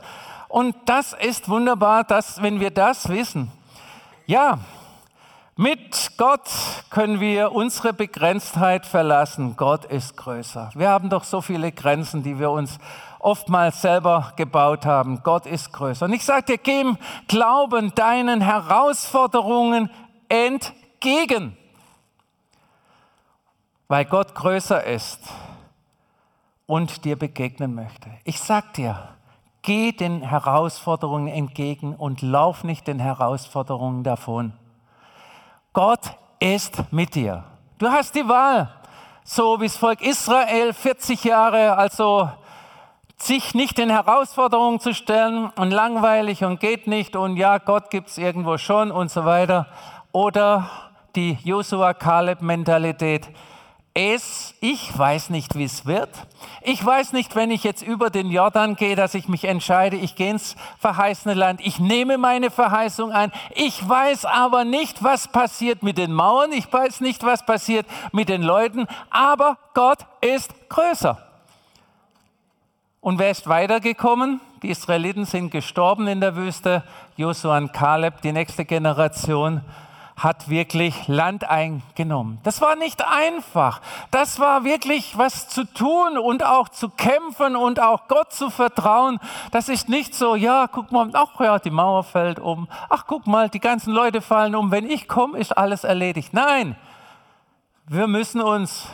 Und 0.50 0.76
das 0.86 1.14
ist 1.14 1.48
wunderbar, 1.48 2.04
dass, 2.04 2.42
wenn 2.42 2.60
wir 2.60 2.72
das 2.72 3.08
wissen. 3.08 3.54
Ja, 4.26 4.60
mit 5.56 6.12
Gott 6.18 6.50
können 6.90 7.22
wir 7.22 7.54
unsere 7.54 7.94
Begrenztheit 7.94 8.86
verlassen. 8.86 9.56
Gott 9.56 9.86
ist 9.86 10.18
größer. 10.18 10.72
Wir 10.76 10.90
haben 10.90 11.10
doch 11.10 11.24
so 11.24 11.40
viele 11.40 11.72
Grenzen, 11.72 12.22
die 12.22 12.38
wir 12.38 12.52
uns 12.52 12.80
oftmals 13.20 13.82
selber 13.82 14.34
gebaut 14.36 14.86
haben. 14.86 15.22
Gott 15.24 15.46
ist 15.46 15.72
größer. 15.72 16.06
Und 16.06 16.12
ich 16.12 16.26
sage 16.26 16.44
dir, 16.44 16.58
geh 16.58 16.82
im 16.82 16.98
Glauben 17.30 17.96
deinen 17.96 18.42
Herausforderungen 18.42 19.90
entgegen, 20.30 21.58
weil 23.88 24.06
Gott 24.06 24.34
größer 24.36 24.84
ist 24.84 25.20
und 26.66 27.06
dir 27.06 27.18
begegnen 27.18 27.76
möchte. 27.76 28.10
Ich 28.24 28.40
sag 28.40 28.74
dir, 28.74 29.10
geh 29.62 29.92
den 29.92 30.22
Herausforderungen 30.22 31.28
entgegen 31.28 31.96
und 31.96 32.22
lauf 32.22 32.64
nicht 32.64 32.88
den 32.88 33.00
Herausforderungen 33.00 34.04
davon. 34.04 34.54
Gott 35.74 36.18
ist 36.40 36.92
mit 36.92 37.16
dir. 37.16 37.44
Du 37.78 37.90
hast 37.90 38.16
die 38.16 38.28
Wahl, 38.28 38.70
so 39.24 39.60
wie 39.60 39.66
das 39.66 39.78
Volk 39.78 40.02
Israel 40.02 40.74
40 40.74 41.24
Jahre, 41.24 41.78
also 41.78 42.30
sich 43.18 43.54
nicht 43.54 43.78
den 43.78 43.90
Herausforderungen 43.90 44.80
zu 44.80 44.94
stellen 44.94 45.50
und 45.56 45.72
langweilig 45.72 46.44
und 46.44 46.60
geht 46.60 46.88
nicht 46.88 47.16
und 47.16 47.38
ja, 47.38 47.58
Gott 47.58 47.90
gibt 47.90 48.10
es 48.10 48.18
irgendwo 48.18 48.58
schon 48.58 48.92
und 48.92 49.10
so 49.10 49.24
weiter 49.26 49.68
oder 50.14 50.70
die 51.16 51.38
Joshua-Kaleb-Mentalität. 51.44 53.28
Es, 53.96 54.56
ich 54.60 54.98
weiß 54.98 55.30
nicht, 55.30 55.56
wie 55.56 55.66
es 55.66 55.86
wird. 55.86 56.10
Ich 56.62 56.84
weiß 56.84 57.14
nicht, 57.14 57.36
wenn 57.36 57.52
ich 57.52 57.64
jetzt 57.64 57.84
über 57.84 58.10
den 58.10 58.32
Jordan 58.32 58.76
gehe, 58.76 58.96
dass 58.96 59.14
ich 59.14 59.28
mich 59.28 59.44
entscheide, 59.44 59.98
ich 59.98 60.16
gehe 60.16 60.32
ins 60.32 60.56
verheißene 60.80 61.36
Land. 61.36 61.62
Ich 61.64 61.80
nehme 61.80 62.18
meine 62.18 62.50
Verheißung 62.50 63.12
ein. 63.12 63.32
Ich 63.54 63.88
weiß 63.88 64.26
aber 64.26 64.66
nicht, 64.66 65.04
was 65.04 65.28
passiert 65.28 65.84
mit 65.84 66.00
den 66.00 66.12
Mauern. 66.12 66.54
Ich 66.54 66.72
weiß 66.74 67.02
nicht, 67.02 67.24
was 67.24 67.46
passiert 67.46 67.86
mit 68.12 68.30
den 68.30 68.42
Leuten. 68.42 68.88
Aber 69.12 69.58
Gott 69.76 70.00
ist 70.22 70.52
größer. 70.70 71.22
Und 73.00 73.20
wer 73.20 73.30
ist 73.30 73.48
weitergekommen? 73.48 74.42
Die 74.64 74.70
Israeliten 74.70 75.26
sind 75.26 75.52
gestorben 75.52 76.08
in 76.08 76.20
der 76.20 76.36
Wüste. 76.36 76.84
Josua 77.16 77.58
und 77.58 77.74
Kaleb, 77.74 78.22
die 78.22 78.32
nächste 78.32 78.66
Generation 78.66 79.62
hat 80.16 80.50
wirklich 80.50 81.08
Land 81.08 81.50
eingenommen. 81.50 82.40
Das 82.44 82.62
war 82.62 82.76
nicht 82.76 83.06
einfach. 83.06 83.82
Das 84.12 84.40
war 84.40 84.64
wirklich 84.64 85.18
was 85.18 85.50
zu 85.50 85.66
tun 85.66 86.18
und 86.18 86.46
auch 86.46 86.70
zu 86.70 86.90
kämpfen 86.90 87.56
und 87.56 87.80
auch 87.80 88.08
Gott 88.08 88.32
zu 88.32 88.50
vertrauen. 88.50 89.20
Das 89.52 89.70
ist 89.70 89.90
nicht 89.90 90.16
so, 90.16 90.36
ja, 90.36 90.68
guck 90.68 90.92
mal, 90.92 91.10
ach 91.14 91.40
ja, 91.40 91.60
die 91.60 91.72
Mauer 91.72 92.04
fällt 92.04 92.40
um. 92.40 92.68
Ach, 92.90 93.06
guck 93.08 93.28
mal, 93.28 93.50
die 93.50 93.60
ganzen 93.60 93.94
Leute 93.94 94.22
fallen 94.22 94.56
um. 94.56 94.72
Wenn 94.72 94.90
ich 94.90 95.08
komme, 95.08 95.38
ist 95.38 95.58
alles 95.58 95.84
erledigt. 95.84 96.34
Nein, 96.34 96.76
wir 97.88 98.08
müssen 98.08 98.42
uns 98.42 98.88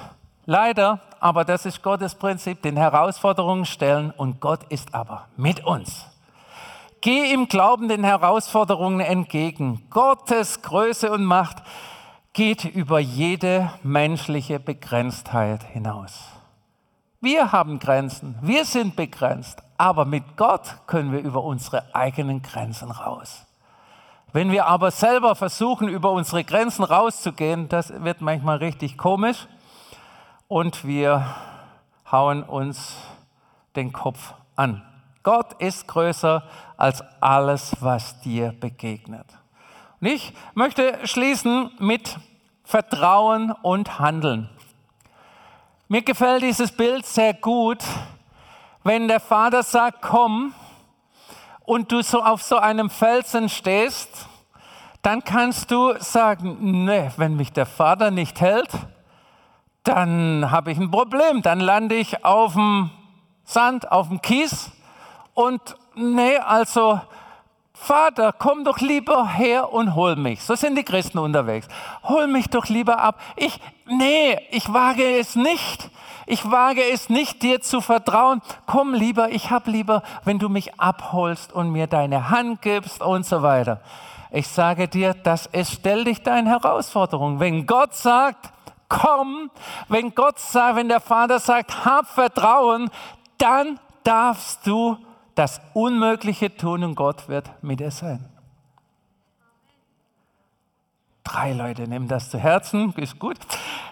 leider, 0.46 1.00
aber 1.20 1.46
das 1.46 1.66
ist 1.66 1.84
Gottes 1.84 2.16
Prinzip, 2.16 2.62
den 2.62 2.78
Herausforderungen 2.78 3.66
stellen 3.66 4.12
und 4.16 4.40
Gott 4.40 4.64
ist 4.70 4.96
aber 4.96 5.28
mit 5.38 5.64
uns. 5.66 6.09
Geh 7.02 7.32
im 7.34 7.48
Glauben 7.48 7.88
den 7.88 8.04
Herausforderungen 8.04 9.00
entgegen. 9.00 9.86
Gottes 9.90 10.62
Größe 10.62 11.10
und 11.12 11.24
Macht 11.24 11.64
geht 12.34 12.66
über 12.66 13.00
jede 13.00 13.72
menschliche 13.84 14.60
Begrenztheit 14.60 15.64
hinaus. 15.64 16.26
Wir 17.22 17.54
haben 17.54 17.80
Grenzen, 17.80 18.38
wir 18.42 18.66
sind 18.66 18.98
begrenzt, 18.98 19.64
aber 19.78 20.04
mit 20.04 20.36
Gott 20.36 20.76
können 20.88 21.14
wir 21.14 21.20
über 21.20 21.44
unsere 21.44 21.96
eigenen 21.96 22.42
Grenzen 22.42 22.92
raus. 22.92 23.46
Wenn 24.34 24.52
wir 24.52 24.68
aber 24.68 24.92
selber 24.92 25.36
versuchen, 25.36 25.88
über 25.88 26.12
unsere 26.12 26.44
Grenzen 26.44 26.84
rauszugehen, 26.84 27.70
das 27.70 27.94
wird 28.04 28.20
manchmal 28.20 28.58
richtig 28.58 28.98
komisch 28.98 29.48
und 30.50 30.86
wir 30.86 31.26
hauen 32.12 32.44
uns 32.44 32.98
den 33.76 33.94
Kopf 33.94 34.34
an. 34.56 34.89
Gott 35.24 35.54
ist 35.62 35.88
größer 35.88 36.44
als 36.78 37.04
alles, 37.20 37.76
was 37.80 38.20
dir 38.22 38.54
begegnet. 38.60 39.26
Und 40.00 40.08
ich 40.08 40.34
möchte 40.54 41.00
schließen 41.06 41.72
mit 41.80 42.18
Vertrauen 42.64 43.52
und 43.52 44.00
Handeln. 44.00 44.50
Mir 45.88 46.04
gefällt 46.04 46.44
dieses 46.44 46.72
Bild 46.72 47.06
sehr 47.06 47.34
gut, 47.34 47.84
wenn 48.84 49.08
der 49.08 49.20
Vater 49.20 49.64
sagt, 49.64 50.02
komm, 50.02 50.54
und 51.66 51.92
du 51.92 52.02
so 52.02 52.24
auf 52.24 52.42
so 52.42 52.58
einem 52.58 52.90
Felsen 52.90 53.50
stehst, 53.50 54.28
dann 55.02 55.24
kannst 55.24 55.70
du 55.70 55.94
sagen, 56.00 56.86
nee, 56.86 57.12
wenn 57.18 57.36
mich 57.36 57.54
der 57.54 57.66
Vater 57.66 58.10
nicht 58.10 58.42
hält, 58.42 58.72
dann 59.84 60.50
habe 60.50 60.72
ich 60.72 60.78
ein 60.78 60.92
Problem, 60.92 61.42
dann 61.42 61.60
lande 61.60 61.96
ich 61.96 62.26
auf 62.26 62.54
dem 62.54 62.90
Sand, 63.44 63.92
auf 63.92 64.08
dem 64.08 64.22
Kies 64.22 64.72
und 65.40 65.78
nee, 65.96 66.38
also 66.38 67.00
Vater, 67.72 68.34
komm 68.34 68.66
doch 68.66 68.80
lieber 68.80 69.26
her 69.26 69.72
und 69.72 69.96
hol 69.96 70.18
mich. 70.18 70.44
So 70.44 70.56
sind 70.56 70.78
die 70.78 70.84
Christen 70.84 71.18
unterwegs. 71.18 71.70
Hol 72.04 72.28
mich 72.28 72.50
doch 72.50 72.66
lieber 72.66 73.00
ab. 73.00 73.22
Ich, 73.38 73.58
nee, 73.88 74.38
ich 74.52 74.74
wage 74.74 75.18
es 75.18 75.38
nicht. 75.38 75.90
Ich 76.26 76.52
wage 76.52 76.84
es 76.92 77.08
nicht, 77.08 77.42
dir 77.42 77.62
zu 77.62 77.80
vertrauen. 77.80 78.42
Komm 78.66 78.94
lieber, 78.94 79.30
ich 79.30 79.50
hab 79.50 79.68
lieber, 79.68 80.04
wenn 80.26 80.40
du 80.40 80.50
mich 80.50 80.78
abholst 80.78 81.54
und 81.54 81.72
mir 81.72 81.88
deine 81.88 82.30
Hand 82.30 82.62
gibst 82.62 83.02
und 83.02 83.26
so 83.26 83.42
weiter. 83.42 83.80
Ich 84.32 84.50
sage 84.50 84.90
dir, 84.90 85.14
das 85.14 85.46
ist, 85.46 85.72
stell 85.72 86.04
dich 86.04 86.22
deine 86.22 86.50
Herausforderung. 86.50 87.40
Wenn 87.40 87.66
Gott 87.66 87.96
sagt, 87.96 88.52
komm, 88.90 89.52
wenn 89.88 90.14
Gott 90.14 90.38
sagt, 90.38 90.76
wenn 90.76 90.90
der 90.90 91.00
Vater 91.00 91.40
sagt, 91.40 91.86
hab 91.86 92.08
Vertrauen, 92.08 92.92
dann 93.38 93.80
darfst 94.04 94.68
du 94.68 94.98
das 95.40 95.62
Unmögliche 95.74 96.54
tun 96.54 96.84
und 96.84 96.96
Gott 96.96 97.30
wird 97.30 97.50
mit 97.64 97.80
dir 97.80 97.92
sein. 97.92 98.28
Drei 101.24 101.54
Leute 101.54 101.88
nehmen 101.88 102.10
das 102.10 102.30
zu 102.30 102.38
Herzen, 102.38 102.94
ist 102.98 103.20
gut. 103.20 103.38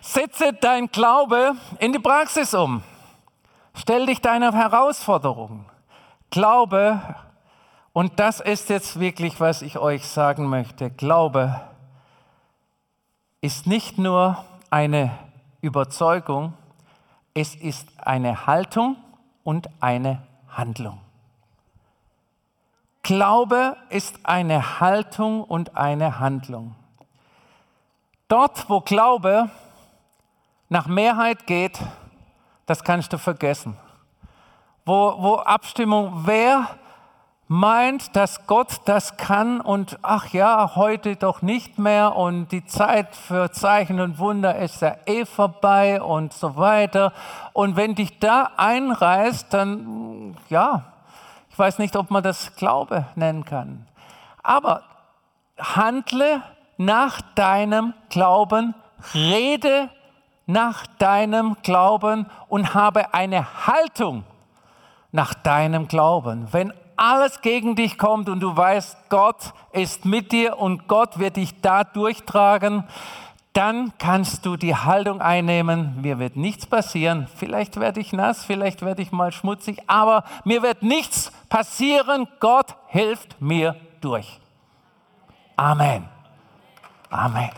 Setze 0.02 0.52
dein 0.52 0.88
Glaube 0.88 1.54
in 1.80 1.94
die 1.94 2.00
Praxis 2.00 2.54
um. 2.54 2.84
Stell 3.74 4.08
dich 4.08 4.20
deiner 4.20 4.52
Herausforderung. 4.52 5.64
Glaube, 6.32 7.00
und 7.94 8.20
das 8.20 8.42
ist 8.42 8.68
jetzt 8.70 9.00
wirklich, 9.00 9.40
was 9.40 9.62
ich 9.62 9.78
euch 9.78 10.06
sagen 10.06 10.48
möchte. 10.48 10.90
Glaube 10.90 11.62
ist 13.40 13.68
nicht 13.68 13.98
nur 13.98 14.44
eine 14.70 15.18
Überzeugung, 15.62 16.56
es 17.34 17.56
ist 17.56 17.88
eine 18.06 18.48
Haltung 18.48 18.98
und 19.46 19.70
eine 19.80 20.24
Handlung. 20.50 21.07
Glaube 23.08 23.78
ist 23.88 24.20
eine 24.24 24.82
Haltung 24.82 25.42
und 25.42 25.78
eine 25.78 26.20
Handlung. 26.20 26.76
Dort, 28.28 28.70
wo 28.70 28.82
Glaube 28.82 29.50
nach 30.68 30.88
Mehrheit 30.88 31.48
geht, 31.48 31.80
das 32.66 32.84
kannst 32.84 33.14
du 33.14 33.18
vergessen. 33.18 33.78
Wo, 34.86 35.16
wo 35.20 35.36
Abstimmung, 35.36 36.24
wer 36.26 36.68
meint, 37.48 38.14
dass 38.18 38.46
Gott 38.46 38.82
das 38.84 39.16
kann 39.16 39.62
und 39.62 40.00
ach 40.02 40.34
ja, 40.34 40.76
heute 40.76 41.16
doch 41.16 41.42
nicht 41.42 41.80
mehr 41.80 42.14
und 42.18 42.52
die 42.52 42.66
Zeit 42.66 43.16
für 43.16 43.52
Zeichen 43.52 44.02
und 44.02 44.20
Wunder 44.20 44.58
ist 44.58 44.82
ja 44.82 44.98
eh 45.06 45.24
vorbei 45.24 46.02
und 46.02 46.34
so 46.34 46.58
weiter. 46.58 47.14
Und 47.54 47.78
wenn 47.78 47.96
dich 47.96 48.20
da 48.20 48.52
einreißt, 48.58 49.54
dann 49.54 50.36
ja, 50.50 50.92
ich 51.58 51.60
weiß 51.60 51.80
nicht, 51.80 51.96
ob 51.96 52.12
man 52.12 52.22
das 52.22 52.56
Glaube 52.56 53.06
nennen 53.16 53.44
kann. 53.44 53.88
Aber 54.44 54.84
handle 55.58 56.44
nach 56.78 57.20
deinem 57.34 57.96
Glauben, 58.10 58.76
rede 59.16 59.90
nach 60.46 60.86
deinem 61.00 61.58
Glauben 61.64 62.28
und 62.48 62.76
habe 62.76 63.16
eine 63.16 63.66
Haltung 63.66 64.24
nach 65.12 65.34
deinem 65.34 65.88
Glauben. 65.88 66.48
Wenn 66.52 66.72
alles 66.96 67.42
gegen 67.42 67.76
dich 67.76 67.98
kommt 67.98 68.30
und 68.30 68.42
du 68.42 68.56
weißt, 68.56 69.10
Gott 69.10 69.52
ist 69.72 70.06
mit 70.06 70.32
dir 70.32 70.60
und 70.60 70.88
Gott 70.88 71.18
wird 71.18 71.38
dich 71.38 71.60
da 71.62 71.84
durchtragen, 71.84 72.84
dann 73.58 73.92
kannst 73.98 74.46
du 74.46 74.56
die 74.56 74.76
Haltung 74.76 75.20
einnehmen, 75.20 76.00
mir 76.00 76.20
wird 76.20 76.36
nichts 76.36 76.68
passieren, 76.68 77.28
vielleicht 77.38 77.80
werde 77.80 78.00
ich 78.00 78.14
nass, 78.14 78.46
vielleicht 78.46 78.84
werde 78.84 79.02
ich 79.02 79.12
mal 79.12 79.32
schmutzig, 79.32 79.80
aber 79.88 80.26
mir 80.46 80.62
wird 80.62 80.84
nichts 80.84 81.32
passieren, 81.50 82.28
Gott 82.40 82.76
hilft 82.86 83.42
mir 83.42 83.76
durch. 84.00 84.40
Amen. 85.56 86.08
Amen. 87.10 87.50